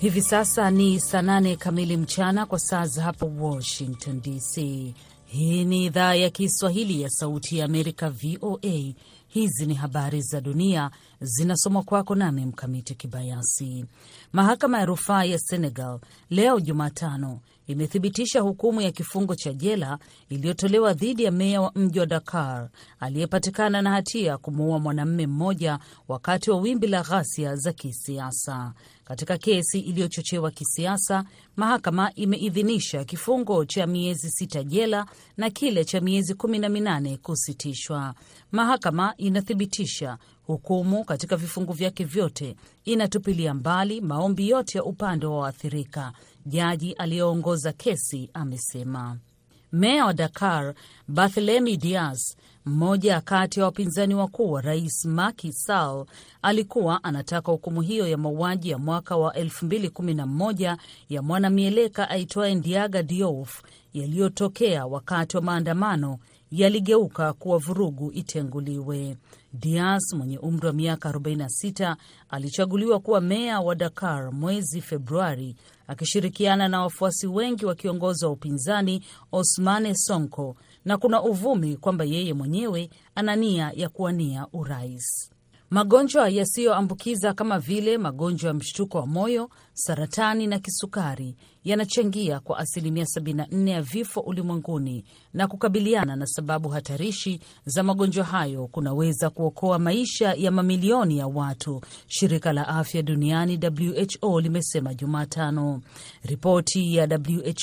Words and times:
Hivi 0.00 0.22
sasa 0.22 0.70
ni 0.70 1.00
saa 1.00 1.22
nane 1.22 1.56
kamili 1.56 1.96
mchana 1.96 2.46
kwa 2.46 2.58
saa 2.58 2.86
za 2.86 3.02
hapa 3.02 3.26
Washington 3.26 4.20
DC. 4.20 4.56
Hii 5.24 5.64
ni 5.64 5.84
idhaa 5.84 6.14
ya 6.14 6.30
Kiswahili 6.30 7.02
ya 7.02 7.10
Sauti 7.10 7.58
ya 7.58 7.64
Amerika, 7.64 8.10
VOA. 8.10 8.94
Hizi 9.28 9.66
ni 9.66 9.74
habari 9.74 10.22
za 10.22 10.40
dunia 10.40 10.90
zinasomwa 11.20 11.82
kwako 11.82 12.14
nami 12.14 12.46
Mkamiti 12.46 12.94
Kibayasi. 12.94 13.84
Mahakama 14.32 14.78
ya 14.78 14.84
rufaa 14.84 15.24
ya 15.24 15.38
Senegal 15.38 16.00
leo 16.30 16.60
Jumatano 16.60 17.40
imethibitisha 17.66 18.40
hukumu 18.40 18.80
ya 18.80 18.90
kifungo 18.92 19.34
cha 19.34 19.52
jela 19.52 19.98
iliyotolewa 20.28 20.92
dhidi 20.92 21.24
ya 21.24 21.30
meya 21.30 21.60
wa 21.60 21.72
mji 21.74 22.00
wa 22.00 22.06
Dakar 22.06 22.68
aliyepatikana 23.00 23.82
na 23.82 23.90
hatia 23.90 24.28
ya 24.30 24.38
kumuua 24.38 24.78
mwanamume 24.78 25.26
mmoja 25.26 25.78
wakati 26.08 26.50
wa 26.50 26.56
wimbi 26.60 26.86
la 26.86 27.02
ghasia 27.02 27.56
za 27.56 27.72
kisiasa. 27.72 28.72
Katika 29.10 29.38
kesi 29.38 29.80
iliyochochewa 29.80 30.50
kisiasa, 30.50 31.24
mahakama 31.56 32.14
imeidhinisha 32.14 33.04
kifungo 33.04 33.64
cha 33.64 33.86
miezi 33.86 34.30
sita 34.30 34.62
jela 34.64 35.06
na 35.36 35.50
kile 35.50 35.84
cha 35.84 36.00
miezi 36.00 36.34
kumi 36.34 36.58
na 36.58 36.68
minane 36.68 37.16
kusitishwa. 37.16 38.14
Mahakama 38.52 39.14
inathibitisha 39.16 40.18
hukumu 40.42 41.04
katika 41.04 41.36
vifungu 41.36 41.72
vyake 41.72 42.04
vyote, 42.04 42.56
inatupilia 42.84 43.54
mbali 43.54 44.00
maombi 44.00 44.48
yote 44.48 44.78
ya 44.78 44.84
upande 44.84 45.26
wa 45.26 45.38
waathirika, 45.38 46.12
jaji 46.46 46.92
aliyeongoza 46.92 47.72
kesi 47.72 48.30
amesema. 48.34 49.18
Meya 49.72 50.04
wa 50.06 50.12
Dakar 50.12 50.74
Barthelemy 51.08 51.76
Dias, 51.76 52.36
mmoja 52.64 53.20
kati 53.20 53.60
ya 53.60 53.64
wapinzani 53.66 54.14
wakuu 54.14 54.52
wa 54.52 54.60
rais 54.60 55.04
Macky 55.04 55.52
Sall, 55.52 56.06
alikuwa 56.42 57.04
anataka 57.04 57.52
hukumu 57.52 57.80
hiyo 57.80 58.08
ya 58.08 58.16
mauaji 58.16 58.70
ya 58.70 58.78
mwaka 58.78 59.16
wa 59.16 59.32
2011 59.34 60.76
ya 61.08 61.22
mwanamieleka 61.22 62.10
aitwaye 62.10 62.54
Ndiaga 62.54 63.02
Diouf 63.02 63.62
yaliyotokea 63.94 64.86
wakati 64.86 65.36
wa 65.36 65.42
maandamano 65.42 66.18
yaligeuka 66.50 67.32
kuwa 67.32 67.58
vurugu 67.58 68.12
itenguliwe. 68.12 69.16
Diaz 69.52 70.12
mwenye 70.16 70.38
umri 70.38 70.66
wa 70.66 70.72
miaka 70.72 71.10
46 71.12 71.96
alichaguliwa 72.28 73.00
kuwa 73.00 73.20
meya 73.20 73.60
wa 73.60 73.74
Dakar 73.74 74.32
mwezi 74.32 74.80
Februari 74.80 75.56
akishirikiana 75.86 76.68
na 76.68 76.82
wafuasi 76.82 77.26
wengi 77.26 77.66
wa 77.66 77.74
kiongozi 77.74 78.24
wa 78.24 78.30
upinzani 78.30 79.04
Osmane 79.32 79.94
Sonko, 79.94 80.56
na 80.84 80.98
kuna 80.98 81.22
uvumi 81.22 81.76
kwamba 81.76 82.04
yeye 82.04 82.34
mwenyewe 82.34 82.90
ana 83.14 83.36
nia 83.36 83.72
ya 83.74 83.88
kuwania 83.88 84.46
urais. 84.52 85.30
Magonjwa 85.70 86.28
yasiyoambukiza 86.28 87.34
kama 87.34 87.58
vile 87.58 87.98
magonjwa 87.98 88.48
ya 88.48 88.54
mshtuko 88.54 88.98
wa 88.98 89.06
moyo, 89.06 89.50
saratani 89.72 90.46
na 90.46 90.58
kisukari 90.58 91.36
yanachangia 91.64 92.40
kwa 92.40 92.58
asilimia 92.58 93.04
74 93.04 93.68
ya 93.68 93.82
vifo 93.82 94.20
ulimwenguni, 94.20 95.04
na 95.34 95.46
kukabiliana 95.46 96.16
na 96.16 96.26
sababu 96.26 96.68
hatarishi 96.68 97.40
za 97.64 97.82
magonjwa 97.82 98.24
hayo 98.24 98.66
kunaweza 98.66 99.30
kuokoa 99.30 99.78
maisha 99.78 100.34
ya 100.34 100.50
mamilioni 100.50 101.18
ya 101.18 101.26
watu, 101.26 101.80
shirika 102.06 102.52
la 102.52 102.68
afya 102.68 103.02
duniani 103.02 103.58
WHO 104.22 104.40
limesema 104.40 104.94
Jumatano. 104.94 105.80
Ripoti 106.22 106.94
ya 106.96 107.20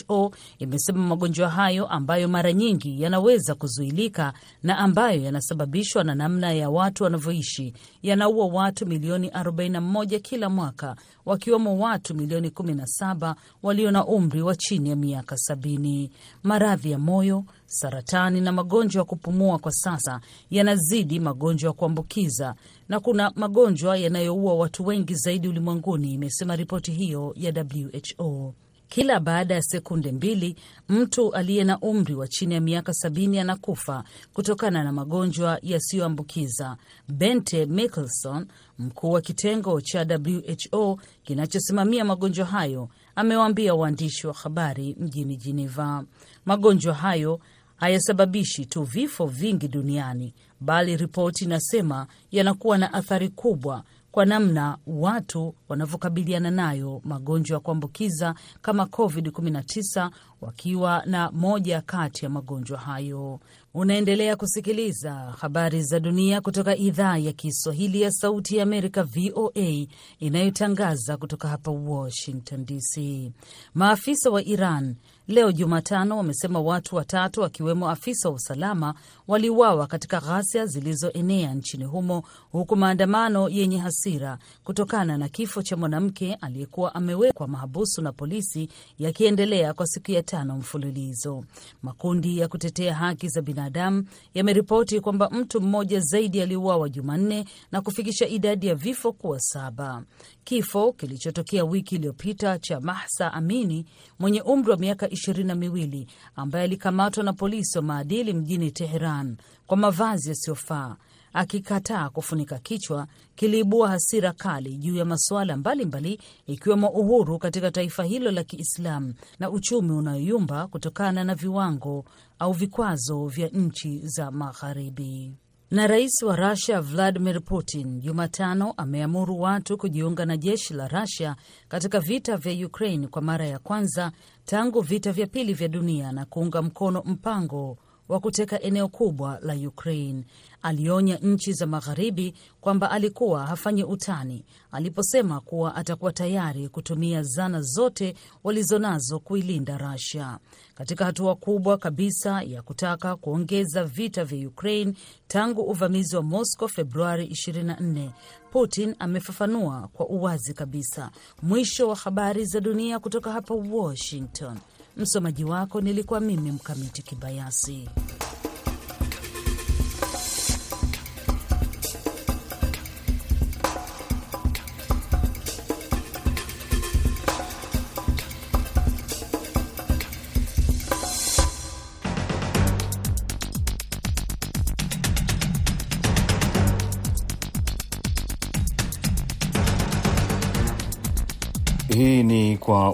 WHO 0.08 0.32
imesema 0.60 1.08
magonjwa 1.08 1.50
hayo 1.50 1.88
ambayo 1.88 2.28
mara 2.28 2.54
nyingi 2.54 3.02
yanaweza 3.02 3.56
kuzuilika 3.56 4.34
na 4.64 4.78
ambayo 4.78 5.22
yanasababishwa 5.22 6.04
na 6.04 6.16
namna 6.16 6.54
ya 6.54 6.70
watu 6.70 7.04
wanavyoishi 7.04 7.74
yanaua 8.04 8.46
watu 8.48 8.86
milioni 8.86 9.30
41 9.30 10.20
kila 10.20 10.50
mwaka, 10.50 10.96
wakiwemo 11.26 11.80
watu 11.80 12.16
milioni 12.16 12.50
17 12.50 13.36
walio 13.64 13.87
na 13.92 14.06
umri 14.06 14.42
wa 14.42 14.56
chini 14.56 14.90
ya 14.90 14.96
miaka 14.96 15.38
sabini. 15.38 16.12
Maradhi 16.44 16.92
ya 16.92 17.00
moyo, 17.00 17.44
saratani 17.66 18.42
na 18.42 18.52
magonjwa 18.52 19.00
ya 19.00 19.06
kupumua 19.06 19.60
kwa 19.60 19.72
sasa 19.72 20.22
yanazidi 20.50 21.20
magonjwa 21.20 21.68
ya 21.68 21.74
kuambukiza 21.74 22.56
na 22.90 23.00
kuna 23.00 23.32
magonjwa 23.36 23.98
yanayoua 23.98 24.54
watu 24.54 24.86
wengi 24.86 25.16
zaidi 25.16 25.48
ulimwenguni, 25.48 26.14
imesema 26.14 26.56
ripoti 26.56 26.92
hiyo 26.92 27.34
ya 27.36 27.66
WHO. 27.76 28.54
Kila 28.90 29.20
baada 29.20 29.56
ya 29.56 29.62
sekunde 29.62 30.12
mbili 30.12 30.56
mtu 30.90 31.34
aliye 31.34 31.64
na 31.64 31.80
umri 31.80 32.16
wa 32.16 32.28
chini 32.28 32.54
ya 32.54 32.62
miaka 32.62 32.94
sabini 32.94 33.40
anakufa 33.40 34.04
kutokana 34.34 34.84
na 34.84 34.92
magonjwa 34.92 35.60
yasiyoambukiza. 35.62 36.78
Bente 37.10 37.66
Michelson, 37.66 38.48
mkuu 38.80 39.12
wa 39.12 39.22
kitengo 39.22 39.82
cha 39.82 40.20
WHO 40.28 41.00
kinachosimamia 41.24 42.06
magonjwa 42.06 42.46
hayo, 42.46 42.90
amewaambia 43.18 43.76
waandishi 43.76 44.28
wa 44.28 44.34
habari 44.34 44.96
mjini 45.00 45.38
Geneva, 45.38 46.04
magonjwa 46.46 46.94
hayo 46.94 47.40
hayasababishi 47.76 48.66
tu 48.66 48.84
vifo 48.84 49.26
vingi 49.26 49.68
duniani, 49.68 50.34
bali 50.60 50.98
ripoti 50.98 51.44
inasema 51.46 52.08
yanakuwa 52.32 52.78
na 52.78 52.94
athari 52.94 53.30
kubwa 53.30 53.84
kwa 54.12 54.26
namna 54.26 54.78
watu 54.88 55.56
wanavyokabiliana 55.70 56.52
nayo, 56.52 57.02
magonjwa 57.04 57.56
ya 57.56 57.60
kuambukiza 57.60 58.36
kama 58.62 58.84
COVID-19 58.84 60.10
wakiwa 60.42 61.04
na 61.06 61.32
moja 61.32 61.82
kati 61.82 62.26
ya 62.26 62.30
magonjwa 62.30 62.80
hayo. 62.80 63.40
Unaendelea 63.74 64.36
kusikiliza 64.36 65.14
habari 65.14 65.84
za 65.84 66.00
dunia 66.00 66.42
kutoka 66.42 66.76
idhaa 66.78 67.18
ya 67.18 67.34
Kiswahili 67.34 68.02
ya 68.02 68.12
Sauti 68.12 68.58
ya 68.58 68.64
Amerika, 68.64 69.04
VOA, 69.04 69.88
inayotangaza 70.20 71.18
kutoka 71.18 71.48
hapa 71.48 71.72
Washington 71.72 72.66
DC. 72.66 73.32
Maafisa 73.74 74.30
wa 74.30 74.44
Iran 74.44 74.96
leo 75.28 75.52
Jumatano 75.52 76.18
wamesema 76.18 76.60
watu 76.62 76.96
watatu 76.96 77.42
wakiwemo 77.42 77.90
afisa 77.90 78.30
wa 78.30 78.36
usalama 78.36 78.94
waliuawa 79.28 79.88
katika 79.88 80.20
ghasia 80.20 80.66
zilizoenea 80.66 81.54
nchini 81.54 81.84
humo, 81.84 82.24
huku 82.52 82.76
maandamano 82.76 83.50
yenye 83.50 83.78
hasira 83.78 84.38
kutokana 84.64 85.18
na 85.18 85.30
kifo 85.30 85.62
cha 85.64 85.78
mwanamke 85.78 86.34
aliyekuwa 86.34 86.96
amewekwa 86.96 87.48
mahabusu 87.48 88.02
na 88.02 88.12
polisi 88.12 88.70
yakiendelea 89.00 89.74
kwa 89.74 89.88
siku 89.88 90.12
ya 90.12 90.24
tano 90.24 90.58
mfululizo. 90.58 91.44
Makundi 91.84 92.38
ya 92.40 92.48
kutetea 92.48 92.96
haki 92.96 93.28
za 93.30 93.42
binadamu 93.42 94.06
yameripoti 94.34 95.00
kwamba 95.02 95.30
mtu 95.30 95.62
mmoja 95.62 96.00
zaidi 96.00 96.42
aliuawa 96.42 96.90
Jumanne 96.90 97.46
na 97.72 97.82
kufikisha 97.82 98.28
idadi 98.28 98.68
ya 98.68 98.76
vifo 98.76 99.14
kuwa 99.14 99.40
saba. 99.40 100.04
Kifo 100.48 100.92
kilichotokea 100.94 101.64
wiki 101.66 101.96
iliyopita 101.96 102.60
cha 102.60 102.80
Mahsa 102.80 103.34
Amini 103.34 103.86
mwenye 104.20 104.42
umri 104.42 104.72
wa 104.72 104.78
miaka 104.78 105.10
ishirini 105.10 105.48
na 105.48 105.56
miwili 105.56 106.08
ambaye 106.36 106.64
alikamatwa 106.66 107.24
na 107.24 107.34
polisi 107.34 107.78
wa 107.78 107.84
maadili 107.84 108.34
mjini 108.34 108.72
Teheran 108.72 109.38
kwa 109.68 109.78
mavazi 109.78 110.30
yasiyofaa 110.30 110.96
akikataa 111.34 112.10
kufunika 112.10 112.60
kichwa 112.60 113.08
kiliibua 113.36 113.90
hasira 113.90 114.34
kali 114.34 114.78
juu 114.78 114.96
ya 114.96 115.06
masuala 115.06 115.58
mbalimbali 115.58 116.20
ikiwemo 116.46 116.88
uhuru 116.90 117.40
katika 117.40 117.72
taifa 117.72 118.04
hilo 118.04 118.32
la 118.32 118.44
Kiislamu 118.44 119.14
na 119.40 119.50
uchumi 119.50 119.92
unayoyumba 119.92 120.68
kutokana 120.68 121.24
na 121.24 121.36
viwango 121.36 122.06
au 122.40 122.52
vikwazo 122.54 123.26
vya 123.28 123.48
nchi 123.48 124.00
za 124.08 124.32
Magharibi. 124.32 125.34
Na 125.72 125.88
rais 125.88 126.22
wa 126.24 126.36
Rusia 126.36 126.82
Vladimir 126.82 127.42
Putin 127.44 128.00
Jumatano 128.02 128.74
ameamuru 128.78 129.42
watu 129.42 129.78
kujiunga 129.78 130.26
na 130.26 130.38
jeshi 130.38 130.74
la 130.74 130.88
Rusia 130.88 131.36
katika 131.68 132.00
vita 132.00 132.38
vya 132.38 132.68
Ukraine 132.68 133.08
kwa 133.08 133.22
mara 133.22 133.48
ya 133.48 133.60
kwanza 133.60 134.12
tangu 134.46 134.82
vita 134.82 135.12
vya 135.12 135.28
pili 135.28 135.54
vya 135.54 135.68
dunia 135.68 136.12
na 136.12 136.26
kuunga 136.26 136.62
mkono 136.62 137.04
mpango 137.06 137.78
wa 138.10 138.20
kuteka 138.20 138.62
eneo 138.62 138.88
kubwa 138.88 139.40
la 139.42 139.54
Ukraine. 139.54 140.24
Alionya 140.62 141.18
nchi 141.18 141.54
za 141.54 141.66
magharibi 141.66 142.34
kwamba 142.62 142.92
alikuwa 142.92 143.46
hafanyi 143.48 143.84
utani 143.84 144.46
aliposema 144.72 145.42
kuwa 145.42 145.76
atakuwa 145.76 146.12
tayari 146.14 146.70
kutumia 146.70 147.24
zana 147.24 147.62
zote 147.62 148.16
walizonazo 148.44 149.20
kuilinda 149.20 149.78
Russia. 149.78 150.40
Katika 150.76 151.06
hatua 151.06 151.36
kubwa 151.36 151.78
kabisa 151.78 152.42
ya 152.42 152.62
kutaka 152.62 153.16
kuongeza 153.16 153.84
vita 153.84 154.26
vya 154.26 154.48
Ukraine 154.48 154.94
tangu 155.28 155.62
uvamizi 155.62 156.16
wa 156.16 156.24
Moscow 156.24 156.68
Februari 156.68 157.26
24, 157.26 158.10
Putin 158.52 158.96
amefafanua 159.00 159.90
kwa 159.94 160.08
uwazi 160.08 160.54
kabisa. 160.54 161.12
Mwisho 161.42 161.88
wa 161.90 161.96
habari 161.96 162.46
za 162.46 162.60
dunia 162.60 163.00
kutoka 163.00 163.32
hapa 163.32 163.54
Washington. 163.54 164.58
Msomaji 164.98 165.44
wako 165.44 165.82
nilikuwa 165.82 166.20
mimi 166.20 166.52
Mkamiti 166.52 167.02
Kibayasi. 167.02 167.90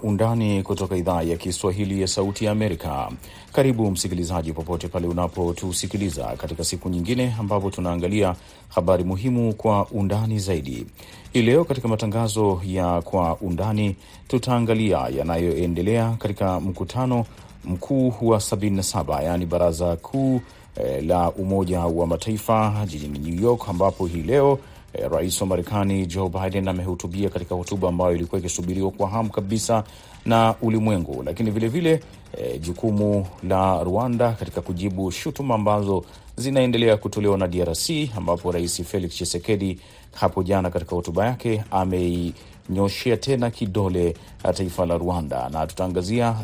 Undani 0.04 0.64
kutoka 0.64 0.96
idhaa 0.98 1.22
ya 1.22 1.38
Kiswahili 1.38 2.02
ya 2.02 2.08
Sauti 2.08 2.46
ya 2.46 2.52
Amerika. 2.52 3.12
Karibu 3.54 3.92
msikilizaji, 3.92 4.54
popote 4.54 4.88
pale 4.88 5.08
unapotusikiliza 5.08 6.24
katika 6.26 6.64
siku 6.64 6.90
nyingine 6.90 7.36
ambapo 7.40 7.70
tunaangalia 7.70 8.36
habari 8.70 9.04
muhimu 9.04 9.54
kwa 9.54 9.88
undani 9.88 10.40
zaidi. 10.40 10.86
Hii 11.34 11.42
leo 11.42 11.64
katika 11.66 11.88
matangazo 11.88 12.62
ya 12.66 13.02
Kwa 13.02 13.38
Undani 13.38 13.96
tutaangalia 14.28 14.98
yanayoendelea 14.98 16.10
katika 16.20 16.60
mkutano 16.60 17.26
mkuu 17.66 18.14
wa 18.22 18.38
77 18.38 19.24
yaani 19.24 19.46
baraza 19.46 19.96
kuu 19.96 20.42
eh, 20.76 21.04
la 21.06 21.32
Umoja 21.32 21.80
wa 21.80 22.08
Mataifa 22.08 22.86
jijini 22.88 23.20
New 23.20 23.44
York 23.44 23.70
ambapo 23.70 24.06
hii 24.08 24.22
leo 24.22 24.60
Eh, 24.94 25.08
rais 25.12 25.42
wa 25.42 25.48
Marekani 25.48 26.06
Joe 26.06 26.30
Biden 26.30 26.68
amehutubia 26.68 27.30
katika 27.30 27.56
hotuba 27.56 27.90
ambayo 27.90 28.16
ilikuwa 28.16 28.40
ikisubiriwa 28.40 28.92
kwa 28.92 29.10
hamu 29.10 29.30
kabisa 29.30 29.84
na 30.26 30.56
ulimwengu, 30.62 31.24
lakini 31.24 31.52
vilevile 31.52 31.96
vile, 31.96 32.52
eh, 32.54 32.62
jukumu 32.62 33.28
la 33.44 33.84
Rwanda 33.84 34.32
katika 34.32 34.62
kujibu 34.62 35.12
shutuma 35.12 35.56
ambazo 35.56 36.06
zinaendelea 36.38 36.98
kutolewa 36.98 37.38
na 37.38 37.48
DRC 37.48 37.90
ambapo 38.18 38.52
rais 38.52 38.84
Felix 38.84 39.12
Tshisekedi 39.12 39.80
hapo 40.14 40.44
jana 40.44 40.70
katika 40.70 40.96
hotuba 40.96 41.26
yake 41.26 41.64
ameinyoshea 41.72 43.18
tena 43.18 43.52
kidole 43.52 44.14
taifa 44.54 44.86
la 44.86 44.98
Rwanda, 44.98 45.50
na 45.50 45.68
tutaangazia 45.68 46.36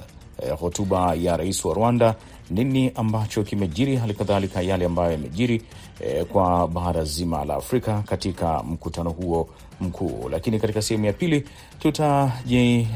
eh, 0.44 0.58
hotuba 0.60 1.16
ya 1.16 1.38
rais 1.38 1.66
wa 1.66 1.74
Rwanda 1.74 2.16
nini 2.50 2.92
ambacho 2.96 3.44
kimejiri, 3.44 3.96
hali 3.96 4.14
kadhalika 4.14 4.62
yale 4.62 4.86
ambayo 4.86 5.12
yamejiri 5.12 5.62
eh, 6.00 6.26
kwa 6.26 6.68
bara 6.68 7.04
zima 7.04 7.46
la 7.46 7.56
Afrika 7.56 8.02
katika 8.02 8.64
mkutano 8.64 9.10
huo 9.10 9.50
mkuu. 9.82 10.30
Lakini 10.30 10.60
katika 10.60 10.82
sehemu 10.82 11.06
ya 11.06 11.14
pili 11.14 11.46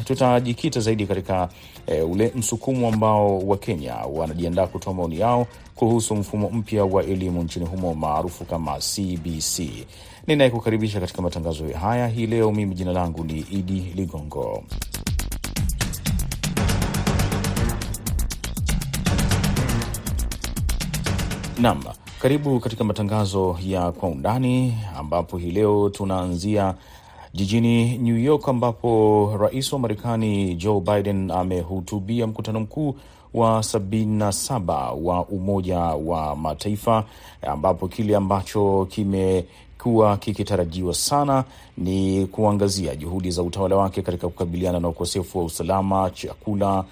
tutajikita 0.05 0.69
tuta 0.69 0.79
zaidi 0.79 1.05
katika 1.07 1.49
eh, 1.87 2.09
ule 2.11 2.31
msukumo 2.35 2.87
ambao 2.87 3.39
wa 3.39 3.57
Kenya 3.57 3.95
wanajiandaa 3.95 4.67
kutoa 4.67 4.93
maoni 4.93 5.19
yao 5.19 5.47
kuhusu 5.75 6.15
mfumo 6.15 6.49
mpya 6.49 6.85
wa 6.85 7.03
elimu 7.03 7.43
nchini 7.43 7.65
humo 7.65 7.93
maarufu 7.93 8.45
kama 8.45 8.77
CBC. 8.79 9.69
Ninayekukaribisha 10.27 10.99
katika 10.99 11.21
matangazo 11.21 11.65
haya 11.81 12.07
hii 12.07 12.27
leo, 12.27 12.51
mimi 12.51 12.75
jina 12.75 12.91
langu 12.91 13.23
ni 13.23 13.39
Idi 13.39 13.79
Ligongo. 13.95 14.63
Naam, 21.63 21.79
karibu 22.21 22.59
katika 22.59 22.83
matangazo 22.83 23.57
ya 23.65 23.91
kwa 23.91 24.09
undani, 24.09 24.77
ambapo 24.97 25.37
hii 25.37 25.51
leo 25.51 25.89
tunaanzia 25.89 26.75
jijini 27.33 27.97
New 27.97 28.17
York 28.17 28.49
ambapo 28.49 29.37
rais 29.41 29.73
wa 29.73 29.79
Marekani 29.79 30.55
Joe 30.55 30.79
Biden 30.81 31.31
amehutubia 31.31 32.27
mkutano 32.27 32.59
mkuu 32.59 32.95
wa 33.33 33.59
77 33.59 34.93
wa 35.03 35.25
Umoja 35.25 35.79
wa 35.79 36.35
Mataifa, 36.35 37.03
ambapo 37.41 37.87
kile 37.87 38.15
ambacho 38.15 38.87
kime 38.89 39.45
kuwa 39.83 40.17
kikitarajiwa 40.17 40.93
sana 40.93 41.43
ni 41.77 42.25
kuangazia 42.27 42.95
juhudi 42.95 43.31
za 43.31 43.43
utawala 43.43 43.75
wake 43.75 44.01
katika 44.01 44.27
kukabiliana 44.27 44.79
na 44.79 44.87
ukosefu 44.87 45.37
wa 45.39 45.45
usalama, 45.45 46.09
chakula, 46.09 46.83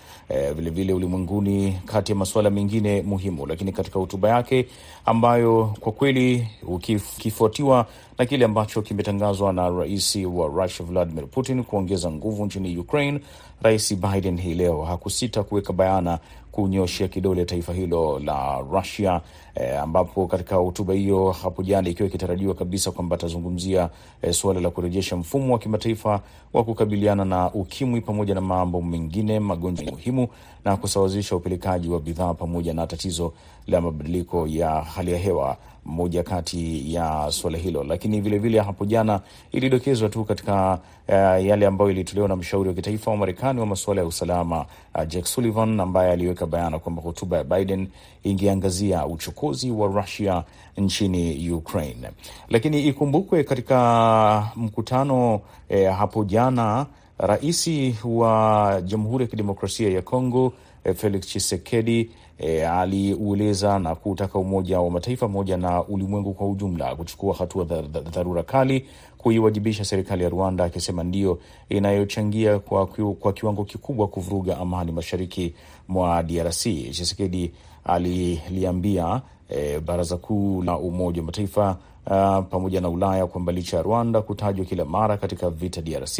vilevile 0.55 0.89
eh, 0.91 0.97
ulimwenguni, 0.97 1.79
kati 1.85 2.11
ya 2.11 2.15
masuala 2.15 2.49
mengine 2.49 3.01
muhimu. 3.01 3.45
Lakini 3.45 3.71
katika 3.71 3.99
hotuba 3.99 4.29
yake 4.29 4.67
ambayo 5.05 5.73
kwa 5.79 5.91
kweli 5.91 6.47
ukifuatiwa 6.67 7.85
na 8.17 8.25
kile 8.25 8.45
ambacho 8.45 8.81
kimetangazwa 8.81 9.53
na 9.53 9.69
rais 9.69 10.15
wa 10.15 10.47
Russia 10.47 10.85
Vladimir 10.85 11.27
Putin 11.27 11.63
kuongeza 11.63 12.11
nguvu 12.11 12.45
nchini 12.45 12.77
Ukraine, 12.77 13.19
Rais 13.63 13.95
Biden 13.95 14.41
hii 14.41 14.53
leo 14.53 14.81
hakusita 14.83 15.43
kuweka 15.43 15.73
bayana 15.73 16.19
kunyoshea 16.51 17.07
kidole 17.07 17.45
taifa 17.45 17.73
hilo 17.73 18.19
la 18.19 18.59
Russia 18.71 19.21
eh, 19.55 19.81
ambapo 19.81 20.27
katika 20.27 20.55
hotuba 20.55 20.93
hiyo 20.93 21.31
hapo 21.31 21.63
jana 21.63 21.89
ikiwa 21.89 22.07
ikitarajiwa 22.09 22.53
kabisa 22.55 22.91
kwamba 22.91 23.15
atazungumzia 23.15 23.89
e, 24.21 24.33
suala 24.33 24.59
la 24.59 24.69
kurejesha 24.69 25.15
mfumo 25.15 25.53
wa 25.53 25.59
kimataifa 25.59 26.21
wa 26.53 26.63
kukabiliana 26.63 27.25
na 27.25 27.51
ukimwi 27.53 28.01
pamoja 28.01 28.35
na 28.35 28.41
mambo 28.41 28.81
mengine 28.81 29.39
magonjwa 29.39 29.85
muhimu 29.91 30.27
na 30.65 30.77
kusawazisha 30.77 31.35
upelekaji 31.35 31.89
wa 31.89 31.99
bidhaa 31.99 32.33
pamoja 32.33 32.73
na 32.73 32.87
tatizo 32.87 33.33
la 33.67 33.81
mabadiliko 33.81 34.47
ya 34.47 34.69
hali 34.69 35.11
ya 35.11 35.17
hewa, 35.17 35.57
moja 35.85 36.23
kati 36.23 36.93
ya 36.93 37.27
suala 37.31 37.57
hilo. 37.57 37.83
Lakini 37.83 38.21
vilevile 38.21 38.37
vile 38.49 38.59
hapo 38.59 38.85
jana 38.85 39.19
ilidokezwa 39.51 40.09
tu 40.09 40.23
katika 40.25 40.79
uh, 41.07 41.13
yale 41.45 41.65
ambayo 41.67 41.91
ilitolewa 41.91 42.27
na 42.27 42.35
mshauri 42.35 42.69
wa 42.69 42.75
kitaifa 42.75 43.11
wa 43.11 43.17
Marekani 43.17 43.59
wa 43.59 43.65
masuala 43.65 44.01
ya 44.01 44.07
usalama 44.07 44.65
uh, 44.95 45.07
Jack 45.07 45.25
Sullivan 45.25 45.79
ambaye 45.79 46.11
aliweka 46.11 46.45
bayana 46.45 46.79
kwamba 46.79 47.01
hotuba 47.01 47.37
ya 47.37 47.43
Biden 47.43 47.87
ingeangazia 48.23 49.05
uchokozi 49.41 49.71
wa 49.71 49.87
Rusia 49.87 50.43
nchini 50.77 51.51
Ukraine. 51.51 52.09
Lakini 52.49 52.87
ikumbukwe 52.87 53.43
katika 53.43 54.47
mkutano 54.55 55.41
eh, 55.69 55.93
hapo 55.93 56.23
jana 56.23 56.85
rais 57.17 57.69
wa 58.05 58.81
Jamhuri 58.85 59.23
ya 59.23 59.29
Kidemokrasia 59.29 59.89
ya 59.89 60.01
Kongo 60.01 60.53
eh, 60.83 60.95
Felix 60.95 61.25
Tshisekedi 61.25 62.09
E, 62.43 62.65
aliueleza 62.65 63.79
na 63.79 63.95
kutaka 63.95 64.39
Umoja 64.39 64.79
wa 64.79 64.89
Mataifa 64.91 65.25
pamoja 65.27 65.57
na 65.57 65.83
ulimwengu 65.83 66.33
kwa 66.33 66.47
ujumla 66.49 66.95
kuchukua 66.95 67.35
hatua 67.35 67.65
dharura 68.11 68.43
kali 68.43 68.85
kuiwajibisha 69.17 69.85
serikali 69.85 70.23
ya 70.23 70.29
Rwanda, 70.29 70.63
akisema 70.63 71.03
ndiyo 71.03 71.39
inayochangia 71.69 72.59
kwa, 72.59 72.87
kwa 73.19 73.33
kiwango 73.33 73.63
kikubwa 73.65 74.07
kuvuruga 74.07 74.57
amani 74.57 74.91
mashariki 74.91 75.53
mwa 75.87 76.23
DRC. 76.23 76.63
Tshisekedi 76.91 77.51
aliliambia 77.85 79.21
e, 79.49 79.79
Baraza 79.79 80.17
Kuu 80.17 80.63
la 80.63 80.77
Umoja 80.77 81.21
wa 81.21 81.25
Mataifa 81.25 81.77
Uh, 82.07 82.45
pamoja 82.49 82.81
na 82.81 82.89
Ulaya 82.89 83.27
kwamba 83.27 83.51
licha 83.51 83.77
ya 83.77 83.83
Rwanda 83.83 84.21
kutajwa 84.21 84.65
kila 84.65 84.85
mara 84.85 85.17
katika 85.17 85.49
vita 85.49 85.81
DRC, 85.81 86.19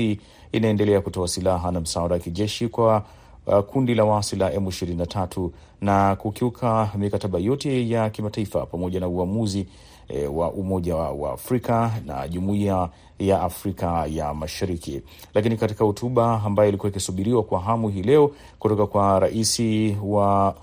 inaendelea 0.51 1.01
kutoa 1.01 1.27
silaha 1.27 1.71
na 1.71 1.79
msaada 1.79 2.13
wa 2.13 2.19
kijeshi 2.19 2.67
kwa 2.67 3.03
Uh, 3.47 3.59
kundi 3.59 3.95
la 3.95 4.03
waasi 4.05 4.35
la 4.35 4.49
M23 4.49 5.50
na 5.81 6.15
kukiuka 6.15 6.89
mikataba 6.97 7.39
yote 7.39 7.89
ya 7.89 8.09
kimataifa 8.09 8.65
pamoja 8.65 9.00
na 9.00 9.07
uamuzi 9.07 9.67
eh, 10.07 10.36
wa 10.38 10.51
Umoja 10.51 10.95
wa, 10.95 11.33
Afrika 11.33 11.91
na 12.05 12.27
Jumuiya 12.27 12.89
ya 13.19 13.41
Afrika 13.41 14.05
ya 14.09 14.33
Mashariki. 14.33 15.01
Lakini 15.33 15.57
katika 15.57 15.83
hotuba 15.86 16.41
ambayo 16.45 16.69
ilikuwa 16.69 16.89
ikisubiriwa 16.89 17.43
kwa 17.43 17.59
hamu 17.59 17.89
hii 17.89 18.01
leo 18.03 18.31
kutoka 18.59 18.88
kwa 18.88 19.19
rais 19.19 19.62
wa 20.03 20.55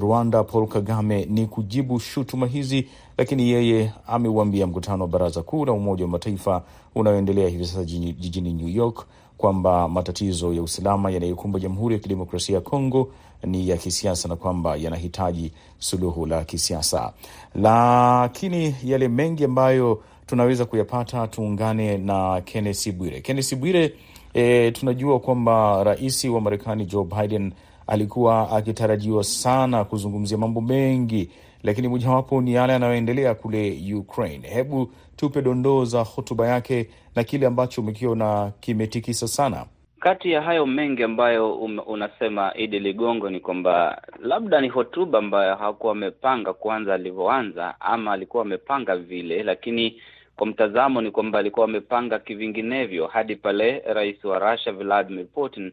Rwanda 0.00 0.44
Paul 0.44 0.66
Kagame 0.68 1.24
ni 1.24 1.46
kujibu 1.46 2.00
shutuma 2.00 2.46
hizi, 2.46 2.88
lakini 3.18 3.50
yeye 3.50 3.92
ameuambia 4.06 4.66
mkutano 4.66 5.04
wa 5.04 5.08
Baraza 5.08 5.42
Kuu 5.42 5.64
la 5.64 5.72
Umoja 5.72 6.04
wa 6.04 6.10
Mataifa 6.10 6.62
unaoendelea 6.94 7.48
hivi 7.48 7.66
sasa 7.66 7.84
jijini 7.84 8.52
New 8.52 8.68
York 8.68 9.06
kwamba 9.38 9.88
matatizo 9.88 10.52
ya 10.52 10.62
usalama 10.62 11.10
yanayokumba 11.10 11.58
Jamhuri 11.60 11.94
ya 11.94 12.00
Kidemokrasia 12.00 12.54
ya 12.54 12.60
Kongo 12.60 13.08
ni 13.44 13.68
ya 13.68 13.76
kisiasa 13.76 14.28
na 14.28 14.36
kwamba 14.36 14.76
yanahitaji 14.76 15.52
suluhu 15.78 16.26
la 16.26 16.44
kisiasa. 16.44 17.12
Lakini 17.54 18.74
yale 18.84 19.08
mengi 19.08 19.44
ambayo 19.44 20.02
tunaweza 20.26 20.64
kuyapata, 20.64 21.28
tuungane 21.28 21.98
na 21.98 22.40
Kennesi 22.40 22.92
Bwire. 22.92 23.20
Kennesi 23.20 23.56
Bwire, 23.56 23.94
e, 24.34 24.70
tunajua 24.70 25.20
kwamba 25.20 25.84
rais 25.84 26.24
wa 26.24 26.40
Marekani 26.40 26.86
Joe 26.86 27.04
Biden 27.04 27.52
alikuwa 27.92 28.50
akitarajiwa 28.50 29.24
sana 29.24 29.84
kuzungumzia 29.84 30.38
mambo 30.38 30.60
mengi, 30.60 31.30
lakini 31.62 31.88
mojawapo 31.88 32.40
ni 32.40 32.54
yale 32.54 32.72
yanayoendelea 32.72 33.34
kule 33.34 33.78
Ukraine. 33.94 34.48
Hebu 34.48 34.92
tupe 35.16 35.42
dondoo 35.42 35.84
za 35.84 36.00
hotuba 36.02 36.46
yake 36.48 36.88
na 37.16 37.24
kile 37.24 37.46
ambacho 37.46 37.80
umekiona 37.80 38.52
kimetikisa 38.60 39.28
sana. 39.28 39.66
Kati 40.00 40.30
ya 40.32 40.42
hayo 40.42 40.66
mengi 40.66 41.02
ambayo 41.02 41.54
um, 41.54 41.78
unasema 41.86 42.52
Idi 42.56 42.78
Ligongo, 42.78 43.30
ni 43.30 43.40
kwamba 43.40 44.02
labda 44.22 44.60
ni 44.60 44.68
hotuba 44.68 45.18
ambayo 45.18 45.56
hakuwa 45.56 45.92
amepanga 45.92 46.52
kwanza 46.52 46.94
alivyoanza, 46.94 47.74
ama 47.80 48.12
alikuwa 48.12 48.42
amepanga 48.42 48.96
vile, 48.96 49.42
lakini 49.42 50.00
kwa 50.36 50.46
mtazamo 50.46 51.00
ni 51.00 51.10
kwamba 51.10 51.38
alikuwa 51.38 51.64
amepanga 51.64 52.18
kivinginevyo 52.18 53.06
hadi 53.06 53.36
pale 53.36 53.78
rais 53.94 54.24
wa 54.24 54.38
Russia 54.38 54.72
Vladimir 54.72 55.26
Putin 55.26 55.72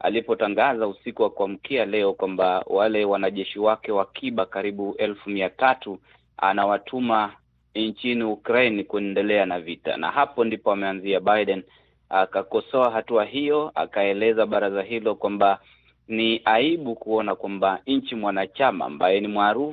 alipotangaza 0.00 0.86
usiku 0.88 1.22
wa 1.22 1.30
kuamkia 1.30 1.84
leo 1.84 2.12
kwamba 2.12 2.64
wale 2.66 3.04
wanajeshi 3.04 3.58
wake 3.58 3.92
wa 3.92 4.02
akiba 4.02 4.46
karibu 4.46 4.94
elfu 4.98 5.30
mia 5.30 5.50
tatu 5.50 5.98
anawatuma 6.36 7.32
nchini 7.74 8.24
Ukraine 8.24 8.84
kuendelea 8.84 9.46
na 9.46 9.60
vita, 9.60 9.96
na 9.96 10.10
hapo 10.10 10.44
ndipo 10.44 10.72
ameanzia 10.72 11.20
Biden 11.20 11.62
akakosoa 12.08 12.90
hatua 12.90 13.24
hiyo, 13.24 13.72
akaeleza 13.74 14.46
baraza 14.46 14.82
hilo 14.82 15.14
kwamba 15.14 15.58
ni 16.08 16.42
aibu 16.44 16.94
kuona 16.94 17.34
kwamba 17.34 17.80
nchi 17.86 18.14
mwanachama 18.14 18.84
ambaye 18.84 19.20
ni 19.20 19.28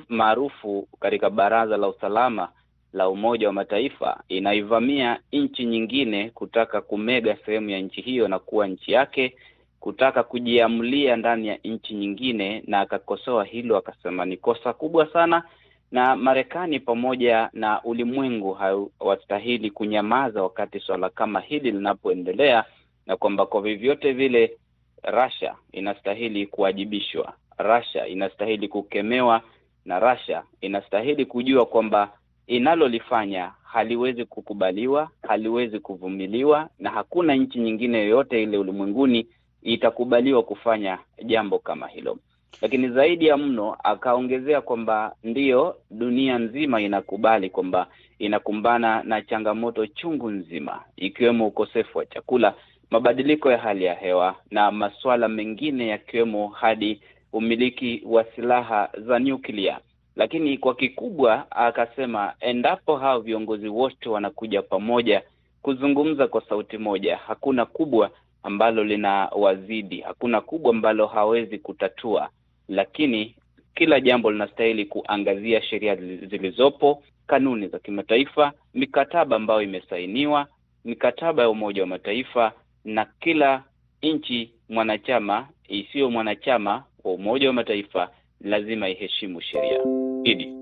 maarufu 0.10 0.88
katika 1.00 1.29
baraza 1.29 1.77
la 1.77 1.88
usalama 1.88 2.50
la 2.94 3.10
Umoja 3.10 3.48
wa 3.48 3.53
Mataifa 3.53 4.24
inaivamia 4.29 5.20
nchi 5.32 5.65
nyingine 5.65 6.29
kutaka 6.29 6.82
kumega 6.82 7.38
sehemu 7.46 7.70
ya 7.70 7.79
nchi 7.79 8.01
hiyo 8.01 8.27
na 8.27 8.39
kuwa 8.39 8.67
nchi 8.67 8.91
yake 8.91 9.36
kutaka 9.79 10.24
kujiamulia 10.24 11.15
ndani 11.15 11.48
ya 11.48 11.58
nchi 11.63 11.94
nyingine, 11.94 12.63
na 12.67 12.79
akakosoa 12.79 13.44
hilo, 13.46 13.77
akasema 13.77 14.25
ni 14.25 14.38
kosa 14.38 14.74
kubwa 14.74 15.08
sana, 15.13 15.44
na 15.91 16.15
Marekani 16.15 16.79
pamoja 16.79 17.50
na 17.53 17.84
ulimwengu 17.84 18.53
hawastahili 18.53 19.72
kunyamaza 19.72 20.44
wakati 20.44 20.79
swala 20.79 21.10
kama 21.10 21.39
hili 21.39 21.72
linapoendelea, 21.72 22.63
na 23.05 23.17
kwamba 23.17 23.46
kwa 23.46 23.62
vyovyote 23.62 24.12
vile 24.13 24.58
Russia 25.03 25.55
inastahili 25.72 26.48
kuwajibishwa, 26.48 27.34
Russia 27.58 28.08
inastahili 28.08 28.67
kukemewa, 28.67 29.41
na 29.86 30.00
Russia 30.00 30.44
inastahili 30.62 31.25
kujua 31.25 31.65
kwamba 31.65 32.12
inalolifanya 32.48 33.51
haliwezi 33.63 34.25
kukubaliwa, 34.25 35.10
haliwezi 35.27 35.79
kuvumiliwa, 35.79 36.70
na 36.79 36.89
hakuna 36.89 37.36
nchi 37.36 37.60
nyingine 37.60 37.98
yoyote 37.98 38.44
ile 38.44 38.58
ulimwenguni 38.58 39.27
itakubaliwa 39.65 40.43
kufanya 40.43 41.00
jambo 41.25 41.60
kama 41.60 41.88
hilo. 41.88 42.17
Lakini 42.62 42.89
zaidi 42.89 43.27
ya 43.27 43.38
mno, 43.38 43.77
akaongezea 43.84 44.62
kwamba 44.62 45.15
ndiyo, 45.24 45.75
dunia 45.91 46.38
nzima 46.39 46.81
inakubali 46.81 47.50
kwamba 47.50 47.88
inakumbana 48.19 49.03
na 49.03 49.22
changamoto 49.22 49.88
chungu 49.88 50.29
nzima, 50.31 50.81
ikiwemo 50.95 51.48
ukosefu 51.48 51.98
wa 51.98 52.05
chakula, 52.05 52.53
mabadiliko 52.91 53.51
ya 53.51 53.57
hali 53.57 53.86
ya 53.86 53.93
hewa 53.95 54.36
na 54.51 54.72
masuala 54.72 55.27
mengine 55.27 55.88
yakiwemo 55.88 56.48
hadi 56.48 57.01
umiliki 57.34 58.01
wa 58.05 58.24
silaha 58.24 58.89
za 58.98 59.19
nyuklia. 59.19 59.79
Lakini 60.15 60.57
kwa 60.57 60.75
kikubwa 60.75 61.51
akasema, 61.51 62.34
endapo 62.39 62.98
hao 62.98 63.19
viongozi 63.19 63.67
wote 63.67 64.10
wanakuja 64.10 64.62
pamoja 64.62 65.22
kuzungumza 65.62 66.27
kwa 66.27 66.41
sauti 66.50 66.77
moja, 66.77 67.17
hakuna 67.17 67.65
kubwa 67.65 68.12
ambalo 68.45 68.83
lina 68.83 69.25
wazidi, 69.31 70.01
hakuna 70.01 70.41
kubwa 70.41 70.69
ambalo 70.71 71.07
hawezi 71.07 71.57
kutatua, 71.59 72.29
lakini 72.67 73.35
kila 73.75 73.99
jambo 73.99 74.31
linastahili 74.31 74.85
kuangazia 74.85 75.61
sheria 75.61 75.95
zilizopo, 75.95 77.03
kanuni 77.27 77.67
za 77.67 77.79
kimataifa, 77.79 78.53
mikataba 78.73 79.35
ambayo 79.35 79.61
imesainiwa, 79.61 80.47
mikataba 80.85 81.43
ya 81.43 81.49
Umoja 81.49 81.81
wa 81.81 81.87
Mataifa, 81.87 82.51
na 82.85 83.05
kila 83.19 83.63
nchi 84.03 84.51
mwanachama 84.69 85.47
isiyo 85.67 86.09
mwanachama 86.11 86.83
wa 87.03 87.13
Umoja 87.13 87.47
wa 87.47 87.53
Mataifa 87.53 88.09
lazima 88.41 88.89
iheshimu 88.89 89.41
sheria. 89.41 89.79
Idi, 90.23 90.53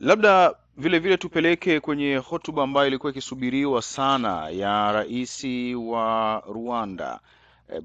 labda 0.00 0.54
vile 0.80 0.98
vile 0.98 1.16
tupeleke 1.16 1.80
kwenye 1.80 2.16
hotuba 2.16 2.62
ambayo 2.62 2.86
ilikuwa 2.88 3.12
ikisubiriwa 3.12 3.82
sana 3.82 4.48
ya 4.50 4.92
rais 4.92 5.44
wa 5.76 6.42
Rwanda 6.54 7.20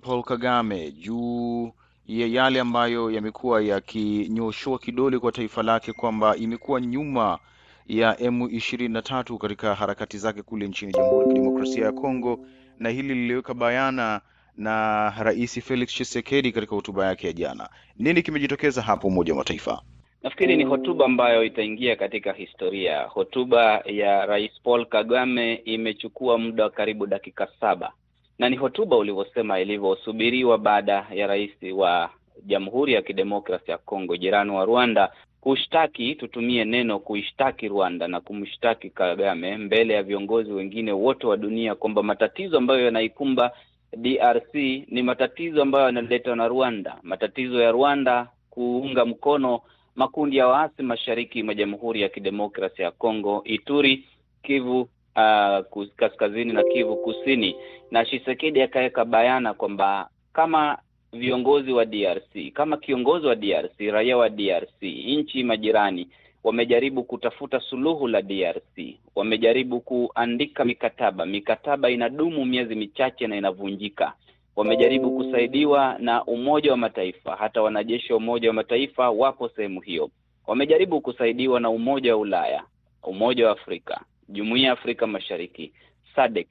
Paul 0.02 0.24
Kagame 0.24 0.92
juu 0.92 1.72
ya 2.08 2.28
yale 2.28 2.60
ambayo 2.60 3.12
yamekuwa 3.12 3.62
yakinyoshoa 3.62 4.80
kidole 4.80 5.20
kwa 5.20 5.32
taifa 5.32 5.64
lake 5.64 5.94
kwamba 5.94 6.36
imekuwa 6.38 6.82
nyuma 6.82 7.40
ya 7.88 8.20
M 8.22 8.48
ishirini 8.52 8.94
na 8.94 9.02
tatu 9.02 9.38
katika 9.38 9.76
harakati 9.76 10.18
zake 10.18 10.42
kule 10.42 10.68
nchini 10.68 10.92
Jamhuri 10.94 11.28
ya 11.28 11.34
Kidemokrasia 11.34 11.86
ya 11.86 11.92
Kongo, 11.92 12.40
na 12.80 12.90
hili 12.90 13.14
liliweka 13.14 13.54
bayana 13.54 14.22
na 14.58 15.10
Rais 15.20 15.60
Felix 15.60 15.90
Tshisekedi 15.90 16.52
katika 16.52 16.76
hotuba 16.76 17.06
yake 17.06 17.28
ya 17.28 17.34
jana. 17.34 17.70
Nini 18.00 18.22
kimejitokeza 18.22 18.82
hapo 18.82 19.08
Umoja 19.08 19.34
wa 19.34 19.38
Mataifa? 19.40 19.82
Nafikiri 20.24 20.58
ni 20.58 20.64
hotuba 20.64 21.06
ambayo 21.06 21.44
itaingia 21.44 21.96
katika 21.96 22.34
historia. 22.34 23.04
Hotuba 23.04 23.82
ya 23.86 24.26
Rais 24.26 24.52
Paul 24.64 24.86
Kagame 24.86 25.54
imechukua 25.54 26.38
muda 26.38 26.64
wa 26.64 26.70
karibu 26.70 27.08
dakika 27.08 27.48
saba. 27.60 27.92
Na 28.40 28.50
ni 28.50 28.56
hotuba 28.56 28.98
ulivyosema 28.98 29.60
ilivyosubiriwa 29.60 30.58
baada 30.58 31.08
ya 31.14 31.28
rais 31.28 31.52
wa 31.74 32.10
Jamhuri 32.46 32.94
ya 32.94 33.02
Kidemokrasia 33.02 33.72
ya 33.72 33.78
Kongo, 33.78 34.18
jirani 34.18 34.52
wa 34.52 34.66
Rwanda, 34.66 35.12
kushtaki, 35.42 36.16
tutumie 36.16 36.66
neno 36.66 37.00
kuishtaki 37.00 37.68
Rwanda 37.68 38.08
na 38.08 38.22
kumshtaki 38.22 38.90
Kagame 38.90 39.58
mbele 39.58 39.94
ya 39.94 40.04
viongozi 40.04 40.52
wengine 40.52 40.92
wote 40.92 41.28
wa 41.28 41.38
dunia 41.38 41.76
kwamba 41.76 42.04
matatizo 42.04 42.58
ambayo 42.58 42.86
yanaikumba 42.86 43.52
DRC 43.98 44.54
ni 44.88 45.02
matatizo 45.04 45.62
ambayo 45.62 45.86
yanaletwa 45.86 46.36
na 46.36 46.48
Rwanda, 46.48 46.98
matatizo 47.04 47.62
ya 47.62 47.72
Rwanda 47.72 48.28
kuunga 48.50 49.06
mkono 49.06 49.62
makundi 49.96 50.38
ya 50.38 50.48
waasi 50.48 50.84
mashariki 50.84 51.44
mwa 51.44 51.54
Jamhuri 51.54 52.02
ya 52.02 52.10
Kidemokrasia 52.10 52.86
ya 52.86 52.92
Kongo, 52.92 53.42
Ituri, 53.46 54.04
Kivu 54.44 54.82
uh, 54.82 55.86
kaskazini 55.96 56.54
na 56.54 56.64
Kivu 56.64 56.98
kusini. 56.98 57.58
Na 57.92 58.06
Tshisekedi 58.06 58.62
akaweka 58.62 59.06
bayana 59.06 59.54
kwamba 59.54 60.10
kama 60.34 60.78
viongozi 61.14 61.72
wa 61.72 61.86
DRC, 61.86 62.54
kama 62.54 62.78
kiongozi 62.78 63.28
wa 63.28 63.36
DRC, 63.36 63.80
raia 63.80 64.18
wa 64.18 64.30
DRC, 64.30 64.82
nchi 65.08 65.44
majirani 65.44 66.08
wamejaribu 66.44 67.04
kutafuta 67.04 67.60
suluhu 67.60 68.08
la 68.08 68.22
DRC, 68.22 68.98
wamejaribu 69.16 69.80
kuandika 69.82 70.66
mikataba, 70.66 71.26
mikataba 71.26 71.90
inadumu 71.90 72.46
miezi 72.46 72.76
michache 72.76 73.28
na 73.28 73.36
inavunjika 73.38 74.14
wamejaribu 74.56 75.12
kusaidiwa 75.12 75.96
na 76.00 76.24
Umoja 76.26 76.72
wa 76.72 76.78
Mataifa, 76.78 77.36
hata 77.36 77.62
wanajeshi 77.62 78.14
wa 78.14 78.18
Umoja 78.18 78.48
wa 78.50 78.54
Mataifa 78.54 79.10
wapo 79.10 79.50
sehemu 79.50 79.82
hiyo. 79.82 80.10
Wamejaribu 80.48 81.02
kusaidiwa 81.02 81.60
na 81.60 81.70
Umoja 81.70 82.16
wa 82.16 82.22
Ulaya, 82.22 82.64
Umoja 83.04 83.46
wa 83.46 83.52
Afrika, 83.52 84.02
Jumuiya 84.30 84.68
ya 84.68 84.74
Afrika 84.74 85.08
Mashariki, 85.08 85.74
SADC, 86.16 86.48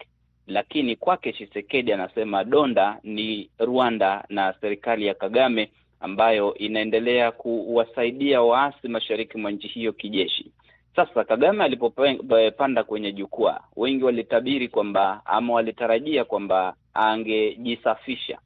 lakini 0.46 0.96
kwake 0.96 1.32
Tshisekedi 1.32 1.92
anasema 1.92 2.44
donda 2.44 2.98
ni 3.02 3.50
Rwanda 3.58 4.24
na 4.28 4.54
serikali 4.60 5.06
ya 5.06 5.14
Kagame 5.14 5.70
ambayo 6.00 6.54
inaendelea 6.54 7.32
kuwasaidia 7.32 8.42
waasi 8.42 8.88
mashariki 8.88 9.38
mwa 9.38 9.50
nchi 9.50 9.68
hiyo 9.68 9.92
kijeshi. 9.92 10.52
Sasa 10.96 11.24
Kagame 11.24 11.64
alipopanda 11.64 12.84
kwenye 12.84 13.12
jukwaa, 13.12 13.60
wengi 13.76 14.04
walitabiri 14.04 14.68
kwamba 14.68 15.22
ama 15.24 15.52
walitarajia 15.54 16.24
kwamba 16.24 16.74
angejisafisha 16.94 18.38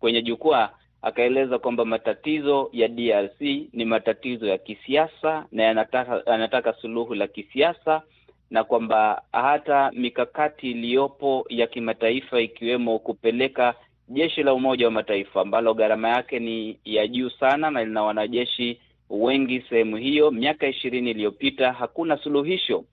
kwenye 0.00 0.22
jukwaa. 0.22 0.70
Akaeleza 1.02 1.58
kwamba 1.58 1.84
matatizo 1.84 2.70
ya 2.72 2.88
DRC 2.88 3.40
ni 3.72 3.84
matatizo 3.84 4.46
ya 4.46 4.58
kisiasa 4.58 5.46
na 5.52 5.62
yanataka, 5.62 6.26
anataka 6.26 6.72
suluhu 6.72 7.14
la 7.14 7.26
kisiasa, 7.26 8.02
na 8.50 8.64
kwamba 8.64 9.22
hata 9.32 9.90
mikakati 9.94 10.70
iliyopo 10.70 11.46
ya 11.48 11.66
kimataifa 11.66 12.40
ikiwemo 12.40 12.98
kupeleka 12.98 13.74
jeshi 14.08 14.42
la 14.42 14.54
Umoja 14.54 14.84
wa 14.86 14.90
Mataifa 14.92 15.40
ambalo 15.40 15.74
gharama 15.74 16.08
yake 16.08 16.38
ni 16.38 16.78
ya 16.84 17.06
juu 17.06 17.30
sana 17.30 17.70
na 17.70 17.84
lina 17.84 18.02
wanajeshi 18.02 18.80
wengi 19.10 19.64
sehemu 19.68 19.96
hiyo, 19.96 20.30
miaka 20.30 20.66
ishirini 20.68 21.10
iliyopita 21.10 21.72
hakuna 21.72 22.16
suluhisho. 22.18 22.84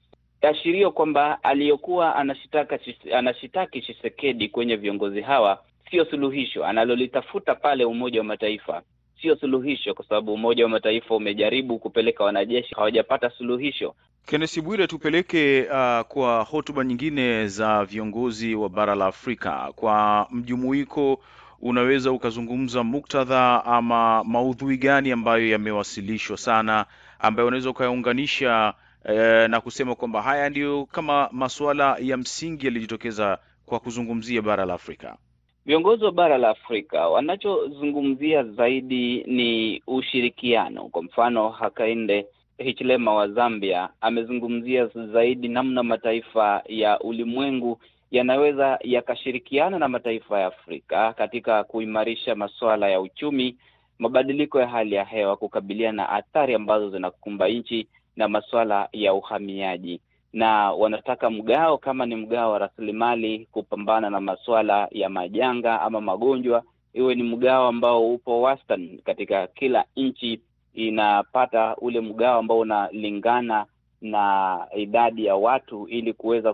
Ashirio 0.41 0.91
kwamba 0.91 1.43
aliyokuwa 1.43 2.15
anashitaka 2.15 2.79
anashitaki 3.15 3.81
Chisekedi 3.81 4.49
kwenye 4.49 4.75
viongozi 4.75 5.21
hawa 5.21 5.63
sio 5.91 6.05
suluhisho, 6.05 6.65
analolitafuta 6.65 7.55
pale 7.55 7.85
Umoja 7.85 8.19
wa 8.19 8.25
Mataifa 8.25 8.81
sio 9.21 9.35
suluhisho, 9.35 9.93
kwa 9.93 10.05
sababu 10.05 10.33
Umoja 10.33 10.63
wa 10.63 10.69
Mataifa 10.69 11.15
umejaribu 11.15 11.79
kupeleka 11.79 12.23
wanajeshi, 12.23 12.75
hawajapata 12.75 13.29
suluhisho. 13.29 13.95
Kennesi 14.25 14.61
Bwire, 14.61 14.87
tupeleke 14.87 15.61
uh, 15.61 16.01
kwa 16.07 16.43
hotuba 16.51 16.83
nyingine 16.83 17.47
za 17.47 17.85
viongozi 17.85 18.55
wa 18.55 18.69
bara 18.69 18.95
la 18.95 19.05
Afrika 19.05 19.71
kwa 19.75 20.27
mjumuiko 20.31 21.19
unaweza 21.61 22.11
ukazungumza 22.11 22.83
muktadha 22.83 23.65
ama 23.65 24.23
maudhui 24.23 24.77
gani 24.77 25.11
ambayo 25.11 25.49
yamewasilishwa 25.49 26.37
sana 26.37 26.85
ambayo 27.19 27.47
unaweza 27.47 27.69
ukayaunganisha 27.69 28.73
eh, 29.05 29.49
na 29.49 29.61
kusema 29.61 29.95
kwamba 29.95 30.21
haya 30.21 30.49
ndiyo 30.49 30.85
kama 30.85 31.29
masuala 31.31 31.97
ya 31.99 32.17
msingi 32.17 32.65
yalijitokeza 32.65 33.37
kwa 33.65 33.79
kuzungumzia 33.79 34.41
bara 34.41 34.65
la 34.65 34.73
Afrika? 34.73 35.17
Viongozi 35.65 36.03
wa 36.05 36.11
bara 36.11 36.37
la 36.37 36.49
Afrika 36.49 37.07
wanachozungumzia 37.09 38.43
zaidi 38.43 39.23
ni 39.23 39.81
ushirikiano. 39.87 40.83
Kwa 40.89 41.03
mfano, 41.03 41.49
Hakainde 41.49 42.25
Hichilema 42.57 43.13
wa 43.13 43.27
Zambia 43.27 43.89
amezungumzia 44.01 44.85
zaidi 45.13 45.47
namna 45.47 45.83
mataifa 45.83 46.63
ya 46.67 46.99
ulimwengu 46.99 47.79
yanaweza 48.11 48.79
yakashirikiana 48.83 49.79
na 49.79 49.87
mataifa 49.87 50.39
ya 50.39 50.47
Afrika 50.47 51.13
katika 51.13 51.63
kuimarisha 51.63 52.35
masuala 52.35 52.89
ya 52.89 53.01
uchumi, 53.01 53.57
mabadiliko 53.99 54.59
ya 54.59 54.67
hali 54.67 54.95
ya 54.95 55.05
hewa, 55.05 55.37
kukabiliana 55.37 56.03
na 56.03 56.09
athari 56.09 56.53
ambazo 56.55 56.89
zinakumba 56.89 57.47
nchi 57.47 57.87
na 58.15 58.27
masuala 58.27 58.89
ya 58.91 59.13
uhamiaji, 59.13 60.01
na 60.33 60.71
wanataka 60.71 61.29
mgao, 61.29 61.77
kama 61.77 62.05
ni 62.05 62.15
mgao 62.15 62.51
wa 62.51 62.59
rasilimali, 62.59 63.47
kupambana 63.51 64.09
na 64.09 64.19
masuala 64.21 64.87
ya 64.91 65.09
majanga 65.09 65.81
ama 65.81 66.01
magonjwa, 66.01 66.63
iwe 66.93 67.15
ni 67.15 67.23
mgao 67.23 67.67
ambao 67.67 68.13
upo 68.13 68.41
wastani 68.41 69.01
katika 69.05 69.47
kila 69.47 69.85
nchi 69.95 70.41
inapata 70.73 71.75
ule 71.75 72.01
mgao 72.01 72.39
ambao 72.39 72.59
unalingana 72.59 73.65
na 74.05 74.57
idadi 74.75 75.25
ya 75.25 75.35
watu 75.35 75.87
ili 75.87 76.13
kuweza 76.13 76.53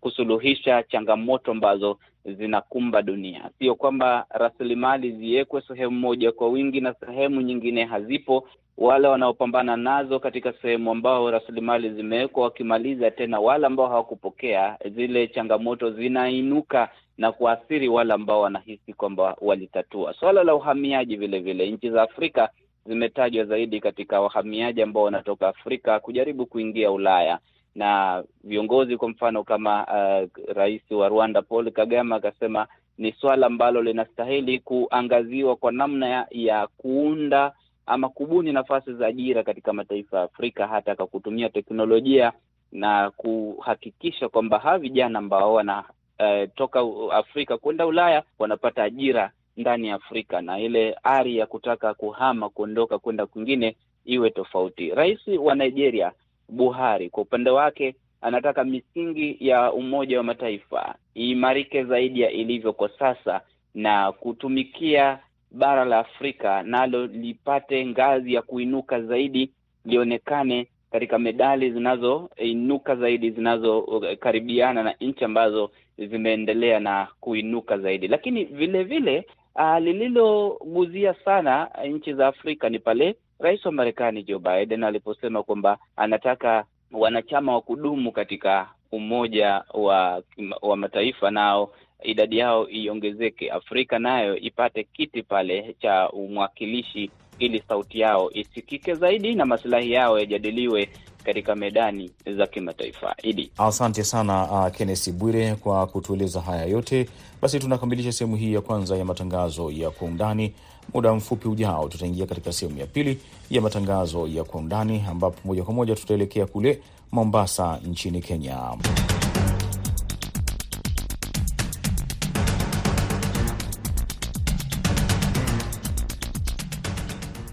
kusuluhisha 0.00 0.82
changamoto 0.82 1.50
ambazo 1.50 1.98
zinakumba 2.24 3.02
dunia. 3.02 3.50
Sio 3.58 3.74
kwamba 3.74 4.26
rasilimali 4.30 5.12
ziwekwe 5.12 5.62
sehemu 5.68 5.98
moja 6.00 6.32
kwa 6.32 6.48
wingi 6.48 6.80
na 6.80 6.94
sehemu 6.94 7.40
nyingine 7.40 7.84
hazipo. 7.84 8.48
Wale 8.78 9.08
wanaopambana 9.08 9.76
nazo 9.76 10.20
katika 10.20 10.52
sehemu 10.52 10.90
ambao 10.90 11.30
rasilimali 11.30 11.90
zimewekwa, 11.90 12.42
wakimaliza 12.44 13.10
tena, 13.10 13.40
wale 13.40 13.66
ambao 13.66 13.86
hawakupokea 13.88 14.78
zile 14.94 15.28
changamoto 15.28 15.90
zinainuka 15.90 16.88
na 17.18 17.32
kuathiri 17.32 17.88
wale 17.88 18.12
ambao 18.14 18.40
wanahisi 18.40 18.92
kwamba 18.92 19.36
walitatua. 19.40 20.14
swala 20.14 20.44
la 20.44 20.54
uhamiaji 20.54 21.16
vile 21.16 21.38
vile, 21.38 21.70
nchi 21.70 21.90
za 21.90 22.02
Afrika 22.02 22.48
zimetajwa 22.86 23.44
zaidi 23.44 23.80
katika 23.80 24.20
wahamiaji 24.20 24.82
ambao 24.82 25.02
wanatoka 25.02 25.48
Afrika 25.48 26.00
kujaribu 26.00 26.46
kuingia 26.46 26.90
Ulaya. 26.90 27.38
Na 27.74 28.22
viongozi 28.44 28.96
kwa 28.96 29.08
mfano 29.08 29.44
kama 29.44 29.86
uh, 29.86 30.28
rais 30.56 30.90
wa 30.90 31.08
Rwanda 31.08 31.42
Paul 31.42 31.70
Kagame 31.70 32.14
akasema 32.14 32.66
ni 32.98 33.12
swala 33.12 33.46
ambalo 33.46 33.82
linastahili 33.82 34.58
kuangaziwa 34.58 35.56
kwa 35.56 35.72
namna 35.72 36.08
ya, 36.08 36.26
ya 36.30 36.66
kuunda 36.66 37.52
ama 37.86 38.08
kubuni 38.08 38.52
nafasi 38.52 38.94
za 38.94 39.06
ajira 39.06 39.42
katika 39.42 39.72
mataifa 39.72 40.16
ya 40.16 40.22
Afrika 40.22 40.66
hata 40.66 40.96
kwa 40.96 41.06
kutumia 41.06 41.48
teknolojia 41.48 42.32
na 42.72 43.10
kuhakikisha 43.10 44.28
kwamba 44.28 44.58
hawa 44.58 44.78
vijana 44.78 45.18
ambao 45.18 45.54
wanatoka 45.54 46.84
uh, 46.84 47.14
Afrika 47.14 47.58
kwenda 47.58 47.86
Ulaya 47.86 48.22
wanapata 48.38 48.82
ajira 48.82 49.30
ndani 49.56 49.88
ya 49.88 49.94
Afrika 49.94 50.42
na 50.42 50.60
ile 50.60 50.96
ari 51.02 51.36
ya 51.36 51.46
kutaka 51.46 51.94
kuhama 51.94 52.48
kuondoka 52.48 52.98
kwenda 52.98 53.26
kwingine 53.26 53.76
iwe 54.04 54.30
tofauti. 54.30 54.90
Rais 54.90 55.20
wa 55.38 55.54
Nigeria 55.54 56.12
Buhari 56.48 57.10
kwa 57.10 57.22
upande 57.22 57.50
wake 57.50 57.94
anataka 58.20 58.64
misingi 58.64 59.36
ya 59.40 59.72
Umoja 59.72 60.18
wa 60.18 60.24
Mataifa 60.24 60.94
iimarike 61.16 61.84
zaidi 61.84 62.20
ya 62.20 62.30
ilivyo 62.30 62.72
kwa 62.72 62.88
sasa 62.98 63.40
na 63.74 64.12
kutumikia 64.12 65.18
bara 65.50 65.84
la 65.84 65.98
Afrika 65.98 66.62
nalo 66.62 67.06
lipate 67.06 67.86
ngazi 67.86 68.34
ya 68.34 68.42
kuinuka 68.42 69.00
zaidi, 69.02 69.50
lionekane 69.84 70.66
katika 70.90 71.18
medali 71.18 71.70
zinazoinuka 71.72 72.96
zaidi 72.96 73.30
zinazokaribiana 73.30 74.82
na 74.82 74.94
nchi 75.00 75.24
ambazo 75.24 75.70
zimeendelea 75.98 76.80
na 76.80 77.08
kuinuka 77.20 77.78
zaidi. 77.78 78.08
Lakini 78.08 78.44
vile 78.44 78.84
vile 78.84 79.26
uh, 79.54 79.78
lililoguzia 79.78 81.14
sana 81.24 81.68
nchi 81.88 82.14
za 82.14 82.26
Afrika 82.26 82.68
ni 82.68 82.78
pale 82.78 83.16
Rais 83.38 83.66
wa 83.66 83.72
Marekani 83.72 84.22
Joe 84.22 84.38
Biden 84.38 84.84
aliposema 84.84 85.42
kwamba 85.42 85.78
anataka 85.96 86.64
wanachama 86.92 87.52
wa 87.54 87.60
kudumu 87.60 88.12
katika 88.12 88.68
Umoja 88.92 89.64
wa, 89.74 90.22
wa 90.62 90.76
Mataifa 90.76 91.30
nao 91.30 91.72
idadi 92.02 92.38
yao 92.38 92.68
iongezeke, 92.68 93.50
Afrika 93.50 93.98
nayo 93.98 94.36
ipate 94.36 94.84
kiti 94.84 95.22
pale 95.22 95.76
cha 95.80 96.10
umwakilishi 96.10 97.10
ili 97.46 97.62
sauti 97.68 98.00
yao 98.00 98.30
isikike 98.32 98.94
zaidi 98.94 99.34
na 99.34 99.46
masilahi 99.46 99.92
yao 99.92 100.18
yajadiliwe 100.18 100.88
katika 101.24 101.54
medani 101.54 102.10
za 102.36 102.46
kimataifa. 102.46 103.14
Idi, 103.22 103.50
asante 103.58 104.04
sana 104.04 104.50
uh, 104.50 104.68
Kenneth 104.76 105.10
Bwire 105.10 105.54
kwa 105.54 105.86
kutueleza 105.86 106.40
haya 106.40 106.64
yote. 106.64 107.08
Basi 107.42 107.58
tunakamilisha 107.58 108.12
sehemu 108.12 108.36
hii 108.36 108.52
ya 108.52 108.60
kwanza 108.60 108.96
ya 108.96 109.04
matangazo 109.04 109.70
ya 109.70 109.90
kwa 109.90 110.08
undani. 110.08 110.52
Muda 110.94 111.14
mfupi 111.14 111.48
ujao, 111.48 111.88
tutaingia 111.88 112.26
katika 112.26 112.52
sehemu 112.52 112.78
ya 112.78 112.86
pili 112.86 113.18
ya 113.50 113.60
matangazo 113.60 114.26
ya 114.26 114.44
kwa 114.44 114.60
undani, 114.60 115.04
ambapo 115.08 115.36
moja 115.44 115.62
kwa 115.62 115.74
moja 115.74 115.94
tutaelekea 115.94 116.46
kule 116.46 116.80
Mombasa 117.12 117.80
nchini 117.84 118.20
Kenya. 118.20 118.58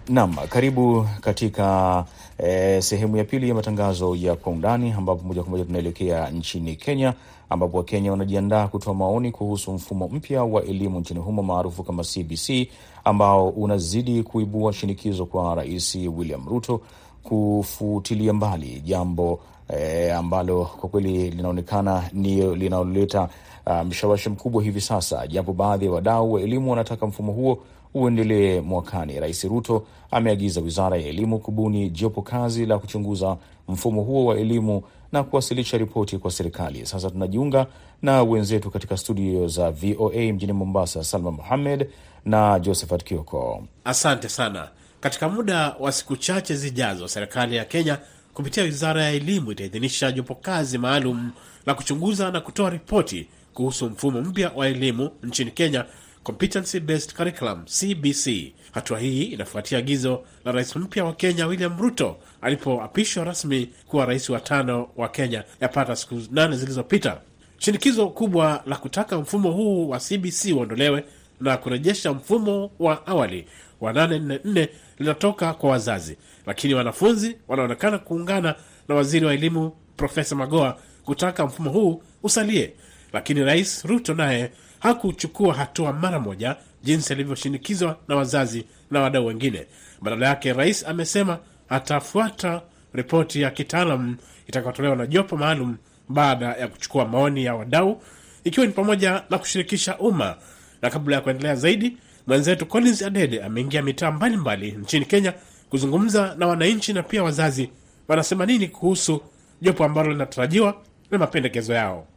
Naam, 0.10 0.36
karibu 0.50 1.06
katika 1.22 2.06
e, 2.38 2.82
sehemu 2.82 3.17
ya 3.17 3.24
pili 3.24 3.50
ya 3.50 3.56
matangazo 3.56 4.15
ya 4.15 4.36
kwa 4.36 4.52
undani, 4.52 4.91
ambapo 4.91 5.24
moja 5.28 5.41
kwa 5.43 5.52
moja 5.52 5.65
tunaelekea 5.65 6.30
nchini 6.30 6.76
Kenya, 6.76 7.13
ambapo 7.50 7.78
Wakenya 7.78 8.12
wanajiandaa 8.12 8.67
kutoa 8.67 8.93
maoni 8.93 9.32
kuhusu 9.32 9.72
mfumo 9.74 10.08
mpya 10.08 10.43
wa 10.43 10.63
elimu 10.63 11.00
nchini 11.00 11.19
humo 11.19 11.43
maarufu 11.43 11.84
kama 11.84 12.04
CBC 12.04 12.67
ambao 13.04 13.50
unazidi 13.50 14.24
kuibua 14.24 14.74
shinikizo 14.74 15.26
kwa 15.26 15.56
Rais 15.56 15.95
William 15.95 16.48
Ruto 16.50 16.82
kufutilia 17.24 18.34
mbali 18.34 18.82
jambo 18.86 19.39
e, 19.78 20.12
ambalo 20.12 20.65
kwa 20.65 20.89
kweli 20.89 21.32
linaonekana 21.32 22.04
ni 22.13 22.56
linaloleta 22.56 23.30
uh, 23.67 23.82
mshawasha 23.88 24.30
mkubwa 24.30 24.63
hivi 24.63 24.82
sasa, 24.82 25.28
japo 25.28 25.54
baadhi 25.54 25.86
ya 25.86 25.91
wadau 25.91 26.34
wa 26.34 26.41
elimu 26.41 26.69
wanataka 26.69 27.08
mfumo 27.08 27.32
huo 27.32 27.60
uendelee 27.93 28.62
mwakani. 28.62 29.19
Rais 29.19 29.43
Ruto 29.43 29.86
ameagiza 30.12 30.62
wizara 30.62 30.97
ya 30.97 31.08
elimu 31.08 31.39
kubuni 31.39 31.89
jopo 31.89 32.21
kazi 32.21 32.65
la 32.65 32.80
kuchunguza 32.80 33.38
mfumo 33.67 34.02
huo 34.02 34.25
wa 34.25 34.38
elimu 34.39 34.84
na 35.12 35.23
kuwasilisha 35.23 35.78
ripoti 35.78 36.17
kwa 36.17 36.32
serikali. 36.32 36.86
Sasa 36.86 37.10
tunajiunga 37.10 37.67
na 38.02 38.23
wenzetu 38.23 38.71
katika 38.71 38.97
studio 38.97 39.47
za 39.47 39.71
VOA 39.71 40.34
mjini 40.34 40.54
Mombasa, 40.54 41.04
Salma 41.04 41.32
Muhammed 41.32 41.89
na 42.25 42.60
Josephat 42.60 43.04
Kioko. 43.04 43.63
Asante 43.86 44.30
sana. 44.30 44.69
Katika 44.99 45.30
muda 45.30 45.75
wa 45.80 45.91
siku 45.91 46.17
chache 46.17 46.56
zijazo, 46.56 47.08
serikali 47.08 47.56
ya 47.56 47.65
Kenya 47.65 47.97
kupitia 48.34 48.63
wizara 48.63 49.04
ya 49.04 49.12
elimu 49.12 49.52
itaidhinisha 49.52 50.12
jopo 50.12 50.36
kazi 50.36 50.78
maalum 50.78 51.32
la 51.65 51.73
kuchunguza 51.73 52.32
na 52.32 52.41
kutoa 52.41 52.69
ripoti 52.69 53.28
kuhusu 53.54 53.86
mfumo 53.89 54.21
mpya 54.21 54.52
wa 54.56 54.67
elimu 54.67 55.12
nchini 55.23 55.52
Kenya, 55.52 55.86
Competency 56.30 56.80
Based 56.80 57.13
Curriculum 57.15 57.65
CBC. 57.65 58.54
Hatua 58.72 59.00
hii 59.00 59.24
inafuatia 59.24 59.78
agizo 59.78 60.24
la 60.46 60.52
rais 60.52 60.76
mpya 60.76 61.04
wa 61.06 61.13
Kenya 61.13 61.48
William 61.48 61.80
Ruto 61.82 62.18
alipoapishwa 62.42 63.24
rasmi 63.24 63.70
kuwa 63.88 64.06
rais 64.06 64.30
wa 64.30 64.39
tano 64.39 64.89
wa 64.98 65.10
Kenya 65.10 65.44
yapata 65.62 65.96
siku 65.96 66.22
nane 66.32 66.56
zilizopita. 66.58 67.22
Shinikizo 67.58 68.08
kubwa 68.10 68.63
la 68.65 68.76
kutaka 68.78 69.18
mfumo 69.18 69.52
huu 69.52 69.89
wa 69.89 70.00
CBC 70.00 70.46
uondolewe 70.56 71.04
na 71.42 71.58
kurejesha 71.58 72.13
mfumo 72.13 72.72
wa 72.80 73.08
awali 73.08 73.48
wa 73.82 73.94
844 73.94 74.68
linatoka 75.00 75.54
kwa 75.54 75.70
wazazi, 75.70 76.18
lakini 76.46 76.74
wanafunzi 76.74 77.36
wanaonekana 77.48 77.98
kuungana 77.98 78.56
na 78.88 78.96
waziri 78.96 79.26
wa 79.26 79.34
elimu 79.34 79.72
Profesa 79.98 80.36
Magoa 80.36 80.78
kutaka 81.06 81.46
mfumo 81.46 81.70
huu 81.72 82.04
usalie, 82.24 82.74
lakini 83.13 83.44
rais 83.44 83.86
Ruto 83.86 84.13
naye 84.13 84.52
hakuchukua 84.80 85.54
hatua 85.54 85.94
mara 85.94 86.20
moja 86.20 86.56
jinsi 86.84 87.13
alivyoshinikizwa 87.13 87.98
na 88.08 88.15
wazazi 88.15 88.65
na 88.92 89.02
wadau 89.02 89.26
wengine. 89.26 89.65
Badala 90.02 90.28
yake, 90.28 90.54
rais 90.54 90.86
amesema 90.88 91.39
atafuata 91.70 92.62
ripoti 92.94 93.42
ya 93.42 93.52
kitaalam 93.52 94.18
itakayotolewa 94.48 94.96
na 94.96 95.06
jopo 95.08 95.38
maalum 95.38 95.78
baada 96.10 96.46
ya 96.46 96.68
kuchukua 96.68 97.06
maoni 97.06 97.46
ya 97.46 97.56
wadau, 97.56 98.02
ikiwa 98.44 98.65
ni 98.65 98.72
pamoja 98.72 99.24
na 99.30 99.38
kushirikisha 99.38 99.98
umma. 99.98 100.36
Na 100.82 100.89
kabla 100.89 101.15
ya 101.15 101.22
kuendelea 101.22 101.56
zaidi, 101.56 101.98
mwenzetu 102.28 102.65
Collins 102.65 103.02
Adede 103.02 103.44
ameingia 103.44 103.82
mitaa 103.82 104.12
mbalimbali 104.12 104.72
nchini 104.72 105.06
Kenya 105.06 105.34
kuzungumza 105.70 106.36
na 106.38 106.48
wananchi 106.48 106.94
na 106.94 107.04
pia 107.04 107.24
wazazi 107.24 107.70
wanasema 108.08 108.46
nini 108.46 108.68
kuhusu 108.68 109.22
jopo 109.62 109.84
ambalo 109.86 110.12
linatarajiwa 110.12 110.82
na 111.12 111.18
mapendekezo 111.18 111.74
yao. 111.74 112.08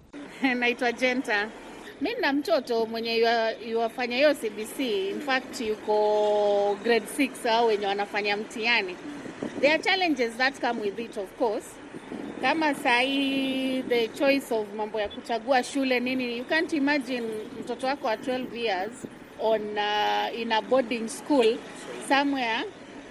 Naitwa 0.61 0.93
Jenta. 0.93 1.49
Mi 2.03 2.11
na 2.21 2.33
mtoto 2.33 2.87
mwenye 2.87 3.17
yuwafanya 3.71 4.17
hiyo 4.17 4.35
CBC, 4.35 4.81
in 5.11 5.21
fact 5.21 5.61
yuko 5.61 6.79
grade 6.85 7.07
6 7.19 7.51
au 7.51 7.67
wenye 7.67 7.87
wanafanya 7.87 8.37
mtihani. 8.37 8.97
There 9.61 9.73
are 9.75 9.83
challenges 9.83 10.33
that 10.37 10.61
come 10.61 10.81
with 10.81 10.99
it 10.99 11.17
of 11.17 11.29
course. 11.39 11.65
Kama 12.41 12.75
sahii 12.75 13.83
the 13.89 14.09
choice 14.09 14.55
of 14.55 14.67
mambo 14.77 15.01
ya 15.01 15.09
kuchagua 15.09 15.63
shule 15.65 16.01
nini, 16.01 16.39
you 16.39 16.45
can't 16.45 16.73
imagine 16.73 17.23
mtoto 17.61 17.87
wako 17.87 18.07
wa 18.07 18.15
12 18.17 18.57
years 18.57 18.91
on 19.41 19.61
uh, 19.79 20.41
in 20.41 20.53
a 20.53 20.63
boarding 20.63 21.09
school 21.09 21.57
somewhere 22.09 22.65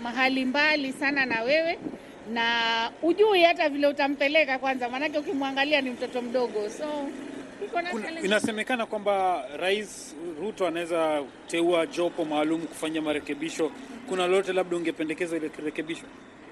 mahali 0.04 0.46
mbali 0.46 0.94
sana 0.94 1.26
na 1.26 1.42
wewe 1.44 1.80
na 2.34 2.92
ujui 3.02 3.44
hata 3.44 3.70
vile 3.70 3.88
utampeleka 3.88 4.60
kwanza, 4.60 4.90
maanake 4.90 5.18
ukimwangalia 5.18 5.82
ni 5.82 5.90
mtoto 5.90 6.22
mdogo 6.22 6.70
so 6.70 6.86
kuna, 7.68 8.22
inasemekana 8.22 8.86
kwamba 8.86 9.46
Rais 9.58 10.16
Ruto 10.42 10.68
anaweza 10.68 11.24
teua 11.48 11.86
jopo 11.86 12.26
maalum 12.26 12.62
kufanya 12.62 13.02
marekebisho. 13.02 13.72
Kuna 14.10 14.28
lolote 14.28 14.54
labda 14.54 14.78
ungependekeza 14.78 15.38
ile 15.38 15.52
rekebisho? 15.66 16.06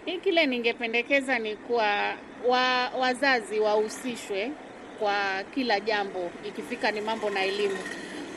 Hii 0.05 0.17
kile 0.17 0.45
ningependekeza 0.45 1.39
ni 1.39 1.55
kuwa 1.55 2.13
wa, 2.47 2.89
wazazi 2.89 3.59
wahusishwe 3.59 4.51
kwa 4.99 5.43
kila 5.55 5.79
jambo 5.79 6.31
ikifika 6.47 6.91
ni 6.91 7.01
mambo 7.01 7.29
na 7.29 7.43
elimu, 7.45 7.77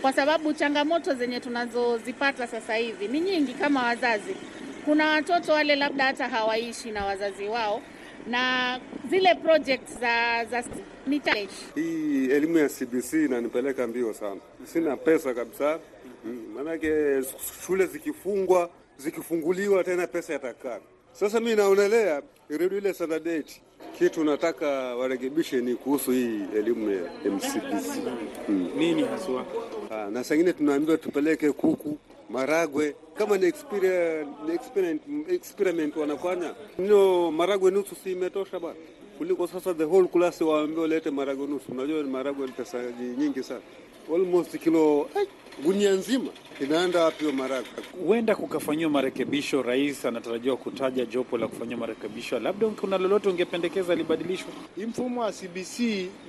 kwa 0.02 0.12
sababu 0.12 0.52
changamoto 0.52 1.14
zenye 1.14 1.40
tunazozipata 1.40 2.46
sasa 2.46 2.74
hivi 2.76 3.08
ni 3.08 3.20
nyingi. 3.20 3.54
Kama 3.54 3.82
wazazi, 3.82 4.36
kuna 4.84 5.10
watoto 5.10 5.52
wale 5.52 5.76
labda 5.76 6.04
hata 6.04 6.28
hawaishi 6.28 6.90
na 6.90 7.04
wazazi 7.04 7.44
wao 7.48 7.82
na 8.26 8.80
zile 9.10 9.34
project 9.34 9.88
za, 10.00 10.44
za 10.44 10.64
ni 11.06 11.20
challenge. 11.20 11.52
Hii 11.74 12.30
elimu 12.30 12.58
ya 12.58 12.68
CBC 12.68 13.12
inanipeleka 13.12 13.86
mbio 13.86 14.14
sana, 14.14 14.40
sina 14.64 14.96
pesa 14.96 15.34
kabisa. 15.34 15.78
Mm, 16.24 16.42
Maanake 16.54 17.20
shule 17.66 17.86
zikifungwa 17.86 18.70
zikifunguliwa 18.98 19.84
tena 19.84 20.06
pesa 20.06 20.32
yatakaa. 20.32 20.78
Sasa 21.12 21.40
mi 21.40 21.54
naonelea 21.54 22.22
irudi 22.50 22.76
ile 22.76 22.94
standard 22.94 23.26
eight. 23.26 23.60
Kitu 23.98 24.24
nataka 24.24 24.68
warekebishe 24.96 25.60
ni 25.60 25.74
kuhusu 25.74 26.10
hii 26.10 26.40
elimu 26.56 26.90
ya 26.90 27.02
MCBC. 27.30 28.02
Mm. 28.48 28.70
Nini 28.76 29.02
haswa? 29.02 29.46
Ah, 29.90 30.10
na 30.10 30.24
sangine 30.24 30.52
tunaambiwa 30.52 30.96
tupeleke 30.98 31.52
kuku 31.52 31.98
maragwe 32.30 32.94
kama 33.14 33.38
ni 33.38 33.46
experiment, 33.46 34.28
experiment, 34.54 35.02
experiment 35.30 35.96
wanafanya 35.96 36.54
no 36.78 37.30
maragwe 37.30 37.70
nusu 37.70 37.94
si 37.94 38.12
imetosha 38.12 38.60
bwana 38.60 38.76
kuliko 39.18 39.46
sasa 39.46 39.74
the 39.74 39.84
whole 39.84 40.08
class 40.08 40.40
waambie 40.40 40.86
lete 40.86 41.10
maragwe 41.10 41.46
nusu. 41.46 41.72
Unajua 41.72 42.02
ni 42.02 42.10
maragwe 42.10 42.46
ni 42.46 42.52
pesa 42.52 42.78
nyingi 43.18 43.42
sana, 43.42 43.60
almost 44.14 44.58
kilo 44.58 45.08
eh, 45.16 45.26
gunia 45.64 45.90
nzima 45.92 46.30
inaenda 46.60 47.04
wapi 47.04 47.18
hiyo 47.24 47.32
maragwe? 47.32 47.70
Huenda 48.06 48.36
kukafanyiwa 48.36 48.90
marekebisho. 48.90 49.62
Rais 49.62 50.04
anatarajiwa 50.04 50.56
kutaja 50.56 51.04
jopo 51.06 51.38
la 51.38 51.48
kufanyia 51.48 51.76
marekebisho, 51.76 52.38
labda 52.40 52.68
kuna 52.68 52.98
lolote 52.98 53.28
ungependekeza 53.28 53.94
libadilishwe? 53.94 54.48
Hii 54.76 54.86
mfumo 54.86 55.20
wa 55.20 55.32
CBC 55.32 55.80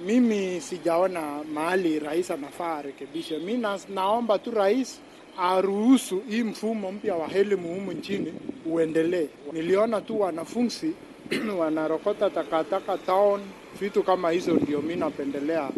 mimi 0.05 0.61
sijaona 0.61 1.43
mahali 1.53 1.99
rais 1.99 2.31
anafaa 2.31 2.75
arekebishe. 2.77 3.37
Mi 3.37 3.63
naomba 3.93 4.39
tu 4.39 4.51
rais 4.51 4.99
aruhusu 5.37 6.21
hii 6.29 6.43
mfumo 6.43 6.91
mpya 6.91 7.15
wa 7.15 7.31
elimu 7.33 7.67
humu 7.67 7.91
nchini 7.91 8.33
uendelee. 8.65 9.27
Niliona 9.53 10.01
tu 10.01 10.21
wanafunzi 10.21 10.93
wanarokota 11.59 12.29
takataka 12.29 12.97
town, 12.97 13.41
vitu 13.79 14.03
kama 14.03 14.31
hizo, 14.31 14.51
ndio 14.53 14.81
mi 14.81 14.95
napendelea 14.95 15.69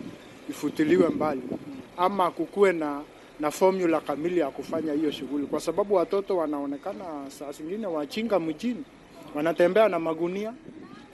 ifutiliwe 0.50 1.10
mbali, 1.10 1.42
ama 1.98 2.32
kukuwe 2.32 2.72
na 2.74 3.02
na 3.40 3.52
formula 3.52 4.02
kamili 4.02 4.40
ya 4.40 4.50
kufanya 4.50 4.94
hiyo 4.94 5.12
shughuli, 5.12 5.46
kwa 5.48 5.60
sababu 5.60 5.94
watoto 5.96 6.38
wanaonekana 6.38 7.04
saa 7.40 7.52
zingine 7.52 7.88
wachinga 7.88 8.40
mjini, 8.40 8.84
wanatembea 9.36 9.90
na 9.90 10.00
magunia 10.00 10.54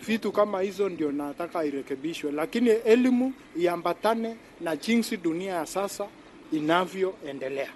vitu 0.08 0.32
kama 0.32 0.62
hizo 0.62 0.90
ndio 0.90 1.12
nataka 1.12 1.66
irekebishwe, 1.66 2.32
lakini 2.32 2.70
elimu 2.70 3.34
iambatane 3.56 4.36
na 4.62 4.76
jinsi 4.76 5.18
dunia 5.18 5.54
ya 5.54 5.66
sasa 5.66 6.08
inavyoendelea. 6.52 7.70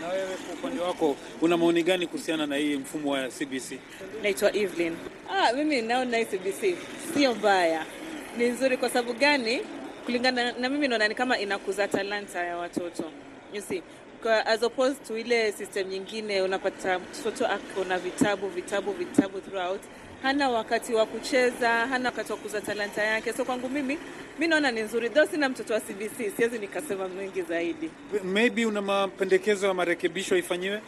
Na 0.00 0.08
wewe 0.08 0.36
kwa 0.46 0.54
upande 0.54 0.80
wako 0.80 1.16
una 1.40 1.56
maoni 1.56 1.82
gani 1.82 2.06
kuhusiana 2.06 2.46
na 2.46 2.56
hii 2.56 2.76
mfumo 2.76 3.10
wa 3.10 3.28
CBC? 3.28 3.78
Naitwa 4.22 4.56
Evelyn. 4.56 4.96
Ah, 5.30 5.52
mimi 5.52 5.82
naona 5.82 6.24
CBC 6.24 6.76
sio 7.14 7.34
mbaya, 7.34 7.86
ni 8.38 8.46
nzuri. 8.48 8.76
Kwa 8.76 8.88
sababu 8.90 9.12
gani? 9.18 9.60
Kulingana 10.04 10.52
na 10.52 10.68
mimi 10.68 10.88
naona 10.88 11.08
ni 11.08 11.14
kama 11.14 11.38
inakuza 11.38 11.88
talanta 11.88 12.44
ya 12.44 12.56
watoto 12.56 13.04
you 13.52 13.60
see, 13.62 13.82
as 14.46 14.62
opposed 14.62 15.04
to 15.06 15.16
ile 15.18 15.52
system 15.52 15.88
nyingine, 15.88 16.42
unapata 16.42 16.98
mtoto 16.98 17.46
ako 17.46 17.84
na 17.84 17.98
vitabu 17.98 18.48
vitabu 18.48 18.92
vitabu 18.92 19.40
throughout, 19.40 19.80
hana 20.22 20.48
wakati 20.50 20.94
wa 20.94 21.06
kucheza, 21.06 21.68
hana 21.70 22.08
wakati 22.08 22.32
wa 22.32 22.38
kuza 22.38 22.60
talanta 22.60 23.02
yake. 23.02 23.32
So 23.32 23.44
kwangu 23.44 23.68
mimi 23.68 23.98
mi 24.38 24.46
naona 24.48 24.70
ni 24.70 24.80
nzuri, 24.80 25.10
though 25.10 25.30
sina 25.30 25.48
mtoto 25.48 25.74
wa 25.74 25.80
CBC, 25.80 26.36
siwezi 26.36 26.58
nikasema 26.58 27.08
mengi 27.08 27.42
zaidi 27.42 27.90
Maybe 28.24 28.66
una 28.66 28.82
mapendekezo 28.82 29.66
ya 29.66 29.74
marekebisho 29.74 30.36
ifanyiwe? 30.36 30.80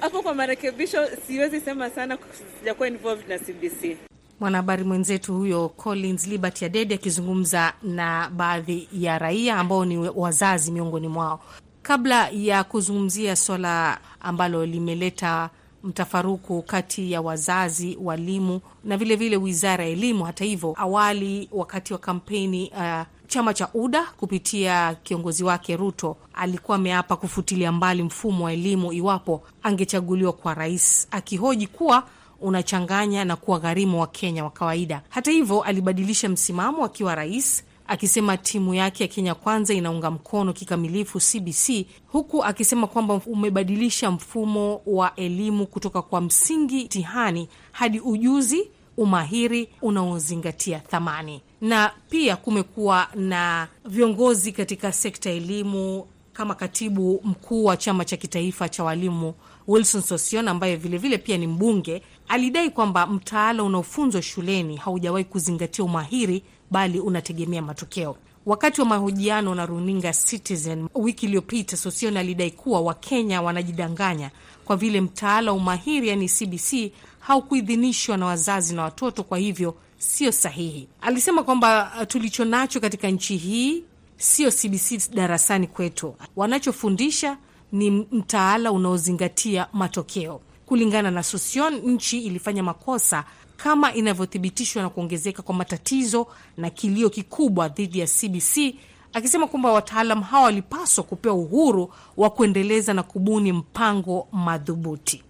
hapo. 0.00 0.22
Kwa 0.22 0.34
marekebisho 0.34 0.98
siwezi 1.26 1.60
sema 1.60 1.90
sana, 1.90 2.18
sijakuwa 2.58 2.88
involved 2.88 3.28
na 3.28 3.38
CBC. 3.38 3.96
Mwanahabari 4.40 4.84
mwenzetu 4.84 5.34
huyo 5.34 5.68
Collins 5.68 6.26
Liberty 6.26 6.64
Adede 6.64 6.94
akizungumza 6.94 7.72
na 7.82 8.30
baadhi 8.30 8.88
ya 8.92 9.18
raia 9.18 9.56
ambao 9.56 9.84
ni 9.84 9.98
wazazi 9.98 10.70
miongoni 10.72 11.08
mwao, 11.08 11.40
kabla 11.82 12.28
ya 12.32 12.64
kuzungumzia 12.64 13.36
swala 13.36 13.98
ambalo 14.20 14.66
limeleta 14.66 15.50
mtafaruku 15.84 16.62
kati 16.62 17.12
ya 17.12 17.20
wazazi, 17.20 17.98
walimu 18.02 18.60
na 18.84 18.96
vilevile 18.96 19.16
vile 19.16 19.36
wizara 19.44 19.84
ya 19.84 19.90
elimu. 19.90 20.24
Hata 20.24 20.44
hivyo, 20.44 20.74
awali 20.78 21.48
wakati 21.52 21.92
wa 21.92 21.98
kampeni 21.98 22.72
uh, 22.76 23.02
chama 23.26 23.54
cha 23.54 23.68
UDA 23.74 24.02
kupitia 24.16 24.94
kiongozi 25.02 25.44
wake 25.44 25.76
Ruto 25.76 26.16
alikuwa 26.34 26.76
ameapa 26.76 27.16
kufutilia 27.16 27.72
mbali 27.72 28.02
mfumo 28.02 28.44
wa 28.44 28.52
elimu 28.52 28.92
iwapo 28.92 29.42
angechaguliwa 29.62 30.32
kwa 30.32 30.54
rais, 30.54 31.08
akihoji 31.10 31.66
kuwa 31.66 32.06
unachanganya 32.40 33.24
na 33.24 33.36
kuwa 33.36 33.58
gharimu 33.60 34.00
wa 34.00 34.06
Kenya 34.06 34.44
wa 34.44 34.50
kawaida. 34.50 35.02
Hata 35.08 35.30
hivyo, 35.30 35.62
alibadilisha 35.62 36.28
msimamo 36.28 36.84
akiwa 36.84 37.14
rais 37.14 37.64
akisema 37.92 38.36
timu 38.36 38.74
yake 38.74 39.04
ya 39.04 39.08
Kenya 39.08 39.34
Kwanza 39.34 39.74
inaunga 39.74 40.10
mkono 40.10 40.52
kikamilifu 40.52 41.18
CBC, 41.18 41.86
huku 42.06 42.44
akisema 42.44 42.86
kwamba 42.86 43.14
umebadilisha 43.26 44.10
mfumo 44.10 44.80
wa 44.86 45.14
elimu 45.16 45.66
kutoka 45.66 46.02
kwa 46.02 46.20
msingi 46.20 46.84
mtihani 46.84 47.48
hadi 47.72 48.00
ujuzi, 48.00 48.68
umahiri 48.96 49.68
unaozingatia 49.82 50.78
thamani. 50.78 51.40
Na 51.60 51.92
pia 52.10 52.36
kumekuwa 52.36 53.08
na 53.14 53.68
viongozi 53.84 54.52
katika 54.52 54.92
sekta 54.92 55.30
ya 55.30 55.36
elimu 55.36 56.06
kama 56.32 56.54
katibu 56.54 57.20
mkuu 57.24 57.64
wa 57.64 57.76
chama 57.76 58.04
cha 58.04 58.16
kitaifa 58.16 58.68
cha 58.68 58.84
walimu 58.84 59.34
Wilson 59.68 60.02
Sosion 60.02 60.48
ambaye 60.48 60.76
vilevile 60.76 60.98
vile 60.98 61.18
pia 61.18 61.38
ni 61.38 61.46
mbunge 61.46 62.02
alidai 62.28 62.70
kwamba 62.70 63.06
mtaala 63.06 63.62
unaofunzwa 63.62 64.22
shuleni 64.22 64.76
haujawahi 64.76 65.24
kuzingatia 65.24 65.84
umahiri 65.84 66.42
bali 66.72 67.00
unategemea 67.00 67.62
matokeo. 67.62 68.16
Wakati 68.46 68.80
wa 68.80 68.86
mahojiano 68.86 69.54
na 69.54 69.66
runinga 69.66 70.12
Citizen 70.12 70.88
wiki 70.94 71.26
iliyopita, 71.26 71.76
Sosion 71.76 72.16
alidai 72.16 72.50
kuwa 72.50 72.80
Wakenya 72.80 73.42
wanajidanganya 73.42 74.30
kwa 74.64 74.76
vile 74.76 75.00
mtaala 75.00 75.52
umahiri 75.52 76.08
yani 76.08 76.28
CBC 76.28 76.92
haukuidhinishwa 77.20 78.16
na 78.16 78.26
wazazi 78.26 78.74
na 78.74 78.82
watoto, 78.82 79.22
kwa 79.22 79.38
hivyo 79.38 79.74
sio 79.98 80.32
sahihi. 80.32 80.88
Alisema 81.00 81.42
kwamba 81.42 81.92
tulicho 82.08 82.44
nacho 82.44 82.80
katika 82.80 83.08
nchi 83.08 83.36
hii 83.36 83.84
sio 84.16 84.50
CBC 84.50 85.14
darasani 85.14 85.66
kwetu, 85.66 86.14
wanachofundisha 86.36 87.36
ni 87.72 87.90
mtaala 87.90 88.72
unaozingatia 88.72 89.66
matokeo. 89.72 90.40
Kulingana 90.66 91.10
na 91.10 91.22
Sosion, 91.22 91.74
nchi 91.74 92.18
ilifanya 92.18 92.62
makosa 92.62 93.24
kama 93.56 93.94
inavyothibitishwa 93.94 94.82
na 94.82 94.88
kuongezeka 94.90 95.42
kwa 95.42 95.54
matatizo 95.54 96.26
na 96.56 96.70
kilio 96.70 97.10
kikubwa 97.10 97.68
dhidi 97.68 97.98
ya 97.98 98.06
CBC, 98.06 98.74
akisema 99.12 99.46
kwamba 99.46 99.72
wataalam 99.72 100.22
hawa 100.22 100.44
walipaswa 100.44 101.04
kupewa 101.04 101.34
uhuru 101.34 101.92
wa 102.16 102.30
kuendeleza 102.30 102.94
na 102.94 103.02
kubuni 103.02 103.52
mpango 103.52 104.28
madhubuti. 104.32 105.22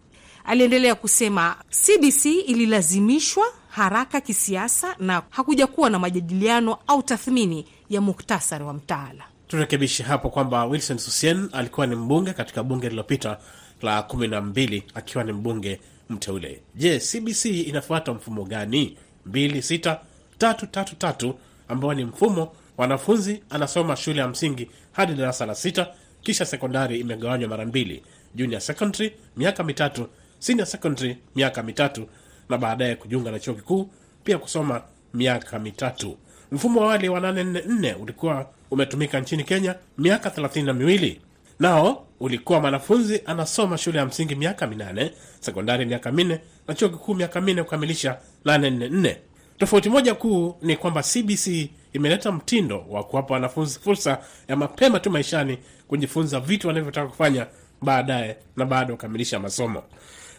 Aliendelea 0.44 0.94
kusema 0.94 1.56
CBC 1.70 2.24
ililazimishwa 2.26 3.46
haraka 3.68 4.20
kisiasa 4.20 4.96
na 4.98 5.22
hakuja 5.30 5.66
kuwa 5.66 5.90
na 5.90 5.98
majadiliano 5.98 6.78
au 6.86 7.02
tathmini 7.02 7.66
ya 7.90 8.00
muktasari 8.00 8.64
wa 8.64 8.72
mtaala. 8.74 9.24
Turekebishe 9.48 10.02
hapo 10.02 10.30
kwamba 10.30 10.64
Wilson 10.66 10.98
Susien 10.98 11.48
alikuwa 11.52 11.86
ni 11.86 11.96
mbunge 11.96 12.32
katika 12.32 12.62
bunge 12.62 12.86
lililopita 12.86 13.38
la 13.82 14.02
kumi 14.02 14.28
na 14.28 14.40
mbili 14.40 14.82
akiwa 14.94 15.24
ni 15.24 15.32
mbunge 15.32 15.80
mteule. 16.12 16.62
Je, 16.74 16.98
CBC 16.98 17.44
inafuata 17.44 18.12
mfumo 18.14 18.44
gani? 18.44 18.96
mbili 19.26 19.62
sita 19.62 20.00
tatu 20.38 20.66
tatu 20.66 20.96
tatu 20.96 21.38
ambao 21.68 21.94
ni 21.94 22.04
mfumo 22.04 22.52
wanafunzi 22.76 23.42
anasoma 23.50 23.96
shule 23.96 24.20
ya 24.20 24.28
msingi 24.28 24.70
hadi 24.92 25.14
darasa 25.14 25.46
la 25.46 25.54
sita, 25.54 25.86
kisha 26.22 26.44
sekondari 26.46 27.00
imegawanywa 27.00 27.48
mara 27.48 27.66
mbili, 27.66 28.02
junior 28.34 28.60
secondary 28.60 29.12
miaka 29.36 29.64
mitatu, 29.64 30.06
senior 30.38 30.66
secondary 30.66 31.16
miaka 31.36 31.62
mitatu, 31.62 32.08
na 32.48 32.58
baadaye 32.58 32.94
kujiunga 32.96 33.30
na 33.30 33.38
chuo 33.40 33.54
kikuu 33.54 33.90
pia 34.24 34.38
kusoma 34.38 34.82
miaka 35.14 35.58
mitatu. 35.58 36.16
Mfumo 36.52 36.80
wa 36.80 36.86
awali 36.86 37.08
wa 37.08 37.20
844 37.20 38.02
ulikuwa 38.02 38.46
umetumika 38.70 39.20
nchini 39.20 39.44
Kenya 39.44 39.74
miaka 39.98 40.30
thelathini 40.30 40.66
na 40.66 40.72
miwili 40.72 41.20
nao 41.58 42.06
ulikuwa 42.22 42.60
mwanafunzi 42.60 43.22
anasoma 43.26 43.78
shule 43.78 43.98
ya 43.98 44.06
msingi 44.06 44.34
miaka 44.34 44.66
minane, 44.66 45.12
sekondari 45.40 45.84
miaka 45.86 46.12
minne 46.12 46.40
na 46.68 46.74
chuo 46.74 46.88
kikuu 46.88 47.14
miaka 47.14 47.40
minne 47.40 47.62
kukamilisha 47.62 48.18
844. 48.44 49.16
Tofauti 49.58 49.88
moja 49.88 50.14
kuu 50.14 50.56
ni 50.62 50.76
kwamba 50.76 51.02
CBC 51.02 51.70
imeleta 51.92 52.32
mtindo 52.32 52.84
wa 52.90 53.04
kuwapa 53.04 53.34
wanafunzi 53.34 53.78
fursa 53.84 54.18
ya 54.48 54.56
mapema 54.56 55.00
tu 55.00 55.10
maishani 55.10 55.58
kujifunza 55.88 56.40
vitu 56.40 56.68
wanavyotaka 56.68 57.08
kufanya 57.08 57.46
baadaye 57.82 58.36
na 58.56 58.64
baada 58.64 58.86
ya 58.92 58.96
kukamilisha 58.96 59.40
masomo. 59.40 59.82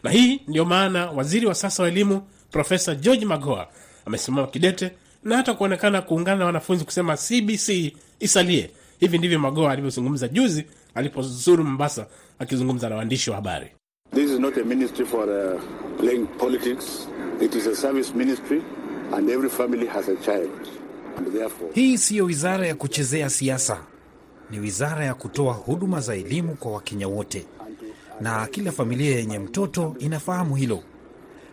Na 0.03 0.11
hii 0.11 0.41
ndio 0.47 0.65
maana 0.65 1.11
waziri 1.11 1.45
wa 1.45 1.55
sasa 1.55 1.83
wa 1.83 1.89
elimu 1.89 2.21
Profesa 2.51 2.95
George 2.95 3.25
Magoha 3.25 3.67
amesimama 4.05 4.47
kidete 4.47 4.91
na 5.23 5.37
hata 5.37 5.53
kuonekana 5.53 6.01
kuungana 6.01 6.37
na 6.37 6.45
wanafunzi 6.45 6.85
kusema 6.85 7.17
CBC 7.17 7.93
isalie. 8.19 8.69
Hivi 8.99 9.17
ndivyo 9.17 9.39
Magoha 9.39 9.71
alivyozungumza 9.71 10.27
juzi 10.27 10.65
alipozuru 10.95 11.63
Mombasa 11.63 12.07
akizungumza 12.39 12.89
na 12.89 12.95
waandishi 12.95 13.29
wa 13.29 13.35
habari. 13.35 13.67
This 14.15 14.31
is 14.31 14.39
not 14.39 14.57
a 14.57 14.63
ministry 14.63 15.05
for 15.05 15.29
uh, 15.29 15.61
playing 15.99 16.25
politics. 16.27 17.07
It 17.41 17.55
is 17.55 17.67
a 17.67 17.75
service 17.75 18.13
ministry. 18.15 18.61
and 19.13 19.29
every 19.29 19.49
family 19.49 19.85
has 19.85 20.09
a 20.09 20.15
child. 20.15 20.49
And 21.17 21.27
therefore, 21.33 21.69
Hii 21.73 21.97
siyo 21.97 22.25
wizara 22.25 22.67
ya 22.67 22.75
kuchezea 22.75 23.29
siasa, 23.29 23.77
ni 24.51 24.59
wizara 24.59 25.05
ya 25.05 25.13
kutoa 25.13 25.53
huduma 25.53 25.99
za 26.01 26.15
elimu 26.15 26.55
kwa 26.55 26.71
Wakenya 26.71 27.07
wote, 27.07 27.45
na 28.21 28.47
kila 28.47 28.71
familia 28.71 29.15
yenye 29.15 29.39
mtoto 29.39 29.95
inafahamu 29.99 30.55
hilo. 30.55 30.83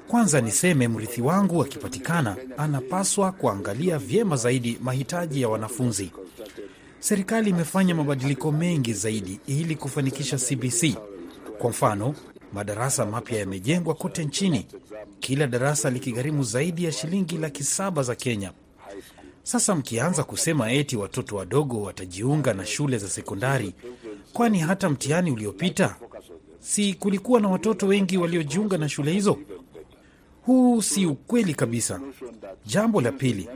Kwanza 0.08 0.40
niseme, 0.40 0.88
mrithi 0.88 1.22
wangu 1.22 1.62
akipatikana, 1.62 2.36
anapaswa 2.56 3.32
kuangalia 3.32 3.98
vyema 3.98 4.36
zaidi 4.36 4.78
mahitaji 4.82 5.42
ya 5.42 5.48
wanafunzi. 5.48 6.10
Serikali 7.00 7.50
imefanya 7.50 7.94
mabadiliko 7.94 8.52
mengi 8.52 8.92
zaidi 8.92 9.40
ili 9.46 9.76
kufanikisha 9.76 10.36
CBC. 10.38 10.96
Kwa 11.58 11.70
mfano, 11.70 12.14
madarasa 12.52 13.06
mapya 13.06 13.38
yamejengwa 13.38 13.94
kote 13.94 14.24
nchini, 14.24 14.66
kila 15.20 15.46
darasa 15.46 15.90
likigharimu 15.90 16.42
zaidi 16.42 16.84
ya 16.84 16.92
shilingi 16.92 17.38
laki 17.38 17.64
saba 17.64 18.02
za 18.02 18.14
Kenya. 18.14 18.52
Sasa 19.42 19.74
mkianza 19.74 20.24
kusema 20.24 20.72
eti 20.72 20.96
watoto 20.96 21.36
wadogo 21.36 21.82
watajiunga 21.82 22.54
na 22.54 22.66
shule 22.66 22.98
za 22.98 23.08
sekondari, 23.08 23.74
kwani 24.32 24.58
hata 24.58 24.88
mtihani 24.90 25.30
uliopita 25.30 25.96
si 26.60 26.94
kulikuwa 26.94 27.40
na 27.40 27.48
watoto 27.48 27.86
wengi 27.86 28.18
waliojiunga 28.18 28.78
na 28.78 28.88
shule 28.88 29.12
hizo? 29.12 29.38
Huu 30.50 30.82
si 30.82 31.06
ukweli 31.06 31.54
kabisa. 31.54 32.00
Jambo 32.66 33.00
la 33.00 33.12
pili, 33.12 33.48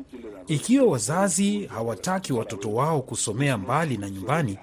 ikiwa 0.47 0.87
wazazi 0.87 1.67
hawataki 1.67 2.33
watoto 2.33 2.73
wao 2.75 3.03
kusomea 3.03 3.59
mbali 3.59 3.97
na 3.97 4.11
nyumbani, 4.11 4.59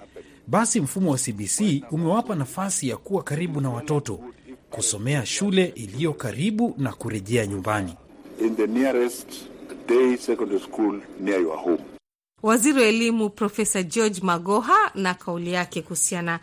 basi 0.48 0.82
mfumo 0.82 1.12
wa 1.12 1.18
CBC 1.18 1.84
umewapa 1.92 2.36
nafasi 2.36 2.90
ya 2.90 2.98
kuwa 2.98 3.24
karibu 3.24 3.62
na 3.62 3.70
watoto, 3.70 4.20
kusomea 4.70 5.26
shule 5.26 5.66
iliyo 5.76 6.14
karibu 6.14 6.76
na 6.78 6.94
kurejea 6.94 7.46
nyumbani. 7.48 7.94
in 8.42 8.56
the 8.56 8.68
nearest 8.68 9.28
day 9.88 10.18
secondary 10.18 10.60
school 10.60 11.02
near 11.20 11.42
your 11.42 11.58
home. 11.58 11.80
Waziri 12.44 12.80
wa 12.80 12.86
elimu 12.86 13.30
Profesa 13.30 13.84
George 13.84 14.20
Magoha 14.24 14.92
na 14.96 15.14
kauli 15.14 15.54
yake 15.54 15.82
kuhusiana 15.82 16.40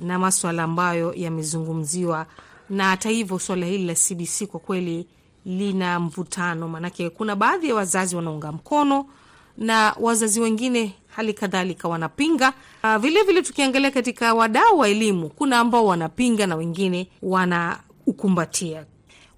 na 0.00 0.18
maswala 0.18 0.62
ambayo 0.62 1.14
yamezungumziwa. 1.14 2.26
Na 2.70 2.84
hata 2.88 3.08
hivyo, 3.08 3.38
suala 3.38 3.66
hili 3.66 3.86
la 3.86 3.94
CBC 3.94 4.46
kwa 4.46 4.60
kweli 4.60 5.06
lina 5.46 6.00
mvutano, 6.00 6.68
maanake 6.68 7.10
kuna 7.10 7.36
baadhi 7.36 7.68
ya 7.68 7.74
wazazi 7.74 8.16
wanaunga 8.16 8.52
mkono 8.52 9.06
na 9.58 9.94
wazazi 10.00 10.40
wengine 10.40 10.94
hali 11.08 11.34
kadhalika 11.34 11.88
wanapinga. 11.88 12.52
vilevile. 12.82 12.98
vilevile 12.98 13.42
tukiangalia 13.42 13.90
katika 13.90 14.34
wadau 14.34 14.78
wa 14.78 14.88
elimu, 14.88 15.28
kuna 15.28 15.58
ambao 15.58 15.86
wanapinga 15.86 16.46
na 16.46 16.56
wengine 16.56 17.08
wanaukumbatia. 17.22 18.84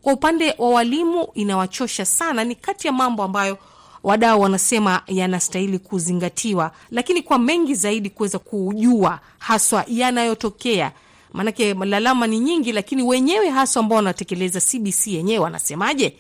Kwa 0.03 0.13
upande 0.13 0.55
wa 0.59 0.71
walimu 0.71 1.29
inawachosha 1.35 2.05
sana, 2.07 2.45
ni 2.45 2.55
kati 2.55 2.87
ya 2.87 2.93
mambo 2.93 3.23
ambayo 3.23 3.59
wadau 4.03 4.41
wanasema 4.41 5.03
yanastahili 5.07 5.79
kuzingatiwa, 5.79 6.71
lakini 6.91 7.23
kwa 7.23 7.39
mengi 7.39 7.75
zaidi 7.75 8.11
kuweza 8.11 8.39
kujua 8.39 9.21
haswa 9.39 9.85
yanayotokea, 9.89 10.93
maanake 11.39 11.75
lalama 11.75 12.27
ni 12.27 12.39
nyingi, 12.41 12.73
lakini 12.73 13.03
wenyewe 13.03 13.49
haswa 13.51 13.81
ambao 13.83 13.97
wanatekeleza 13.97 14.61
CBC 14.61 15.07
yenyewe 15.07 15.39
wanasemaje? 15.39 16.15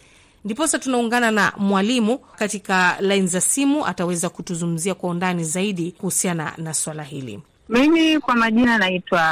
Ndiposa 0.44 0.78
tunaungana 0.78 1.30
na 1.30 1.52
mwalimu 1.56 2.18
katika 2.18 2.96
laini 3.00 3.26
za 3.26 3.40
simu, 3.40 3.86
ataweza 3.86 4.28
kutuzungumzia 4.28 4.94
kwa 4.94 5.10
undani 5.10 5.44
zaidi 5.44 5.92
kuhusiana 5.92 6.52
na 6.58 6.74
swala 6.74 7.02
hili. 7.02 7.40
Mimi 7.68 8.18
kwa 8.20 8.34
majina 8.36 8.78
naitwa 8.78 9.22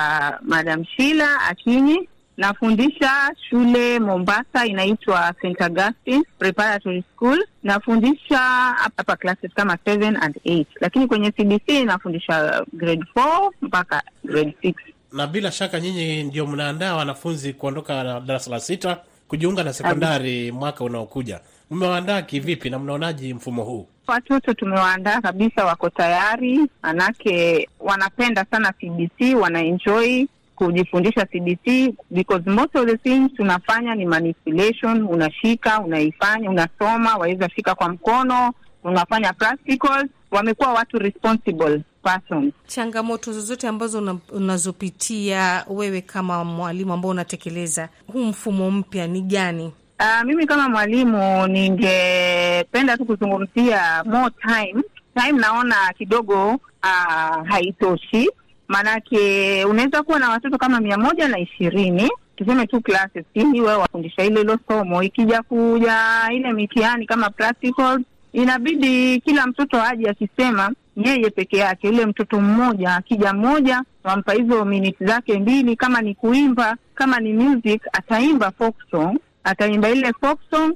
Madam 0.43 0.85
Shila 0.85 1.41
Akinyi, 1.41 2.09
nafundisha 2.37 3.13
shule 3.51 3.99
Mombasa 3.99 4.67
inaitwa 4.67 5.35
St 5.43 5.61
Augustine 5.63 6.23
Preparatory 6.39 7.05
School. 7.15 7.47
Nafundisha 7.63 8.39
hapa 8.77 9.17
classes 9.17 9.51
kama 9.55 9.75
7 9.75 10.17
and 10.25 10.37
8, 10.45 10.67
lakini 10.81 11.07
kwenye 11.07 11.31
CBC 11.31 11.69
nafundisha 11.85 12.65
grade 12.73 13.05
4 13.17 13.51
mpaka 13.63 14.03
grade 14.25 14.57
6. 14.63 14.75
Na 15.17 15.27
bila 15.27 15.51
shaka 15.53 15.81
nyinyi 15.81 16.23
ndio 16.23 16.47
mnaandaa 16.47 16.95
wanafunzi 16.97 17.53
kuondoka 17.53 18.21
darasa 18.21 18.51
la 18.51 18.61
sita 18.61 19.01
kujiunga 19.29 19.63
na 19.65 19.73
sekondari 19.73 20.53
mwaka 20.53 20.85
unaokuja. 20.85 21.41
Mmewaandaa 21.71 22.23
kivipi 22.23 22.71
na 22.71 22.79
mnaonaji 22.79 23.35
mfumo 23.35 23.65
huu? 23.65 23.89
Watoto 24.07 24.55
tumewaandaa 24.55 25.21
kabisa, 25.21 25.65
wako 25.65 25.91
tayari, 25.91 26.61
manake 26.83 27.69
wanapenda 27.81 28.47
sana 28.51 28.73
CBC, 28.73 29.35
wanaenjoy 29.41 30.25
kujifundisha 30.57 31.27
CBC 31.27 31.95
because 32.11 32.51
most 32.51 32.77
of 32.77 32.87
the 32.87 32.97
things 32.97 33.33
tunafanya 33.37 33.95
ni 33.95 34.07
manipulation. 34.07 35.03
Unashika, 35.03 35.81
unaifanya, 35.81 36.51
unasoma, 36.51 37.17
waweza 37.17 37.51
shika 37.51 37.75
kwa 37.75 37.89
mkono, 37.89 38.53
unafanya 38.85 39.33
practicals. 39.33 40.07
Wamekuwa 40.31 40.73
watu 40.73 40.99
responsible 40.99 41.81
persons. 42.11 42.53
Changamoto 42.67 43.33
zozote 43.33 43.69
ambazo 43.69 43.99
una- 43.99 44.19
unazopitia 44.33 45.65
wewe 45.69 46.01
kama 46.01 46.45
mwalimu 46.45 46.93
ambao 46.93 47.11
unatekeleza 47.11 47.89
huu 48.13 48.25
mfumo 48.25 48.71
mpya 48.71 49.07
ni 49.07 49.21
gani? 49.21 49.73
Uh, 50.01 50.23
mimi 50.27 50.47
kama 50.47 50.69
mwalimu 50.69 51.47
ningependa 51.47 52.97
tu 52.97 53.05
kuzungumzia 53.05 54.05
more 54.05 54.35
time. 54.43 54.83
Time 55.15 55.33
naona 55.41 55.75
kidogo 55.99 56.47
uh, 56.55 57.49
haitoshi, 57.49 58.31
maanake 58.69 59.65
unaweza 59.65 60.03
kuwa 60.03 60.19
na 60.19 60.31
watoto 60.31 60.59
kama 60.59 60.81
mia 60.81 60.99
moja 60.99 61.29
na 61.29 61.39
ishirini 61.39 62.11
tuseme 62.37 62.67
tu 62.67 62.81
classes 62.81 63.25
ili 63.35 63.61
wewe 63.61 63.75
wafundisha 63.75 64.25
ile 64.25 64.41
ilo 64.41 64.59
somo, 64.69 65.03
ikija 65.03 65.43
kuja 65.43 65.99
ile 66.33 66.53
mitihani 66.53 67.07
kama 67.07 67.31
practicals, 67.31 68.03
inabidi 68.33 69.21
kila 69.21 69.47
mtoto 69.47 69.83
aje 69.83 70.09
akisema 70.11 70.73
yeye 70.97 71.31
peke 71.31 71.57
yake. 71.57 71.87
Yule 71.87 72.07
mtoto 72.07 72.41
mmoja 72.41 72.95
akija 72.97 73.33
mmoja, 73.33 73.83
wampa 74.05 74.33
hizo 74.33 74.65
minute 74.65 75.07
zake 75.07 75.39
mbili, 75.39 75.77
kama 75.77 76.01
ni 76.03 76.15
kuimba, 76.15 76.77
kama 76.95 77.21
ni 77.21 77.33
music, 77.33 77.83
ataimba 77.93 78.51
folk 78.51 78.75
song 78.91 79.19
ataimba 79.45 79.89
ile 79.91 80.13
folk 80.21 80.41
song 80.51 80.75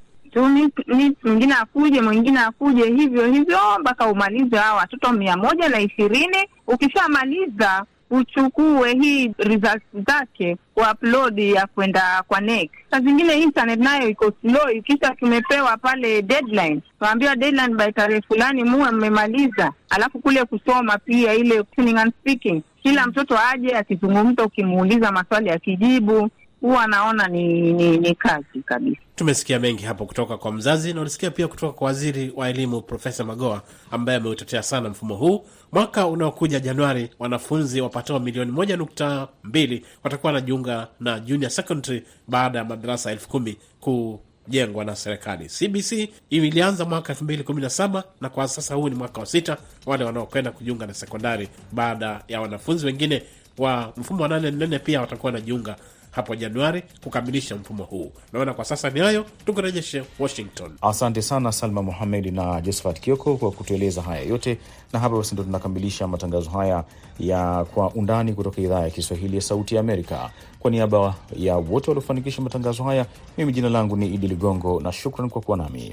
mwingine 1.24 1.54
akuje, 1.54 2.00
mwingine 2.00 2.40
akuje, 2.40 2.85
hivyo 2.85 3.26
hivyo 3.33 3.59
mpaka 3.80 4.06
umalize 4.06 4.56
hawa 4.56 4.76
watoto 4.78 5.12
mia 5.12 5.37
moja 5.37 5.68
na 5.68 5.80
ishirini. 5.80 6.37
Ukishamaliza 6.66 7.85
uchukue 8.11 8.94
hii 8.94 9.33
results 9.38 9.85
zake 10.07 10.57
kuupload 10.75 11.38
ya 11.38 11.66
kwenda 11.66 12.25
kwa 12.29 12.40
NEC. 12.40 12.70
Saa 12.90 13.01
zingine 13.01 13.35
internet 13.35 13.81
nayo 13.81 14.09
iko 14.09 14.33
slow, 14.40 14.83
kisha 14.85 15.11
tumepewa 15.14 15.77
pale 15.77 16.23
deadline, 16.23 16.81
tunaambiwa 16.99 17.37
deadline 17.37 17.75
by 17.75 17.92
tarehe 17.92 18.20
fulani 18.23 18.64
muwe 18.64 18.90
mmemaliza, 18.90 19.73
alafu 19.90 20.18
kule 20.18 20.44
kusoma 20.44 20.99
pia 20.99 21.35
ile 21.35 21.59
listening 21.59 21.99
and 21.99 22.12
speaking, 22.20 22.62
kila 22.83 23.07
mtoto 23.07 23.38
aje 23.53 23.77
akizungumza, 23.77 24.44
ukimuuliza 24.44 25.12
maswali 25.12 25.51
akijibu 25.51 26.31
huwa 26.61 26.83
anaona 26.83 27.29
ni, 27.29 27.73
ni, 27.73 27.99
ni 27.99 28.14
kazi 28.14 28.62
kabisa. 28.64 29.01
Tumesikia 29.16 29.59
mengi 29.61 29.83
hapo 29.85 30.07
kutoka 30.07 30.37
kwa 30.38 30.53
mzazi 30.53 30.92
na 30.94 31.01
ulisikia 31.01 31.31
pia 31.31 31.49
kutoka 31.49 31.73
kwa 31.73 31.87
waziri 31.87 32.33
wa 32.37 32.49
elimu 32.49 32.83
Profesa 32.83 33.25
Magoa 33.25 33.62
ambaye 33.90 34.18
ameutetea 34.18 34.62
sana 34.62 34.88
mfumo 34.88 35.14
huu. 35.16 35.44
Mwaka 35.73 36.07
unaokuja 36.07 36.61
Januari, 36.61 37.11
wanafunzi 37.18 37.81
wapatao 37.81 38.18
milioni 38.20 38.51
moja 38.53 38.77
nukta 38.77 39.29
mbili 39.44 39.85
watakuwa 40.05 40.33
wanajiunga 40.33 40.88
na 41.01 41.20
junior 41.20 41.51
secondary 41.51 42.03
baada 42.29 42.59
ya 42.59 42.64
madarasa 42.64 43.11
elfu 43.12 43.29
kumi 43.29 43.57
kujengwa 43.81 44.85
na 44.85 44.96
serikali. 44.96 45.46
CBC 45.49 46.09
ilianza 46.31 46.85
mwaka 46.85 47.12
elfu 47.12 47.25
mbili 47.25 47.42
kumi 47.42 47.62
na 47.62 47.70
saba 47.70 48.05
na 48.20 48.29
kwa 48.29 48.49
sasa 48.49 48.75
huu 48.75 48.88
ni 48.88 48.94
mwaka 48.94 49.20
wa 49.20 49.27
sita, 49.27 49.57
wale 49.87 50.05
wanaokwenda 50.05 50.51
kujiunga 50.51 50.87
na 50.87 50.94
sekondari 50.94 51.49
baada 51.73 52.25
ya 52.29 52.40
wanafunzi 52.40 52.87
wengine 52.87 53.23
wa 53.59 53.92
mfumo 53.96 54.23
wa 54.23 54.29
nane 54.29 54.51
nne 54.51 54.79
pia 54.79 55.01
watakuwa 55.01 55.33
wanajiunga 55.33 55.77
hapo 56.11 56.35
Januari 56.37 56.83
kukamilisha 57.05 57.57
mfumo 57.57 57.85
huu. 57.85 58.12
Naona 58.33 58.55
kwa 58.55 58.64
sasa 58.64 58.90
ni 58.90 59.01
hayo, 59.01 59.27
tukurejeshe 59.46 60.03
Washington. 60.18 60.73
Asante 60.83 61.23
sana 61.23 61.53
Salma 61.53 61.83
Muhamed 61.83 62.35
na 62.35 62.61
Josephat 62.61 63.01
Kioko 63.01 63.37
kwa 63.37 63.51
kutueleza 63.51 64.03
haya 64.03 64.23
yote, 64.23 64.59
na 64.92 64.99
hapa 64.99 65.16
basi 65.16 65.35
ndo 65.35 65.44
tunakamilisha 65.44 66.07
matangazo 66.09 66.51
haya 66.51 66.85
ya 67.18 67.64
Kwa 67.64 67.90
Undani 67.90 68.33
kutoka 68.33 68.61
idhaa 68.62 68.81
ya 68.81 68.90
Kiswahili 68.90 69.37
ya 69.37 69.42
Sauti 69.42 69.75
ya 69.75 69.81
Amerika. 69.81 70.31
Kwa 70.59 70.70
niaba 70.70 71.14
ya 71.37 71.57
wote 71.57 71.90
waliofanikisha 71.90 72.42
matangazo 72.42 72.85
haya, 72.85 73.07
mimi 73.38 73.53
jina 73.53 73.68
langu 73.68 73.96
ni 73.96 74.07
Idi 74.14 74.29
Ligongo 74.29 74.81
na 74.81 74.92
shukran 74.92 75.31
kwa 75.31 75.42
kuwa 75.42 75.57
nami. 75.57 75.90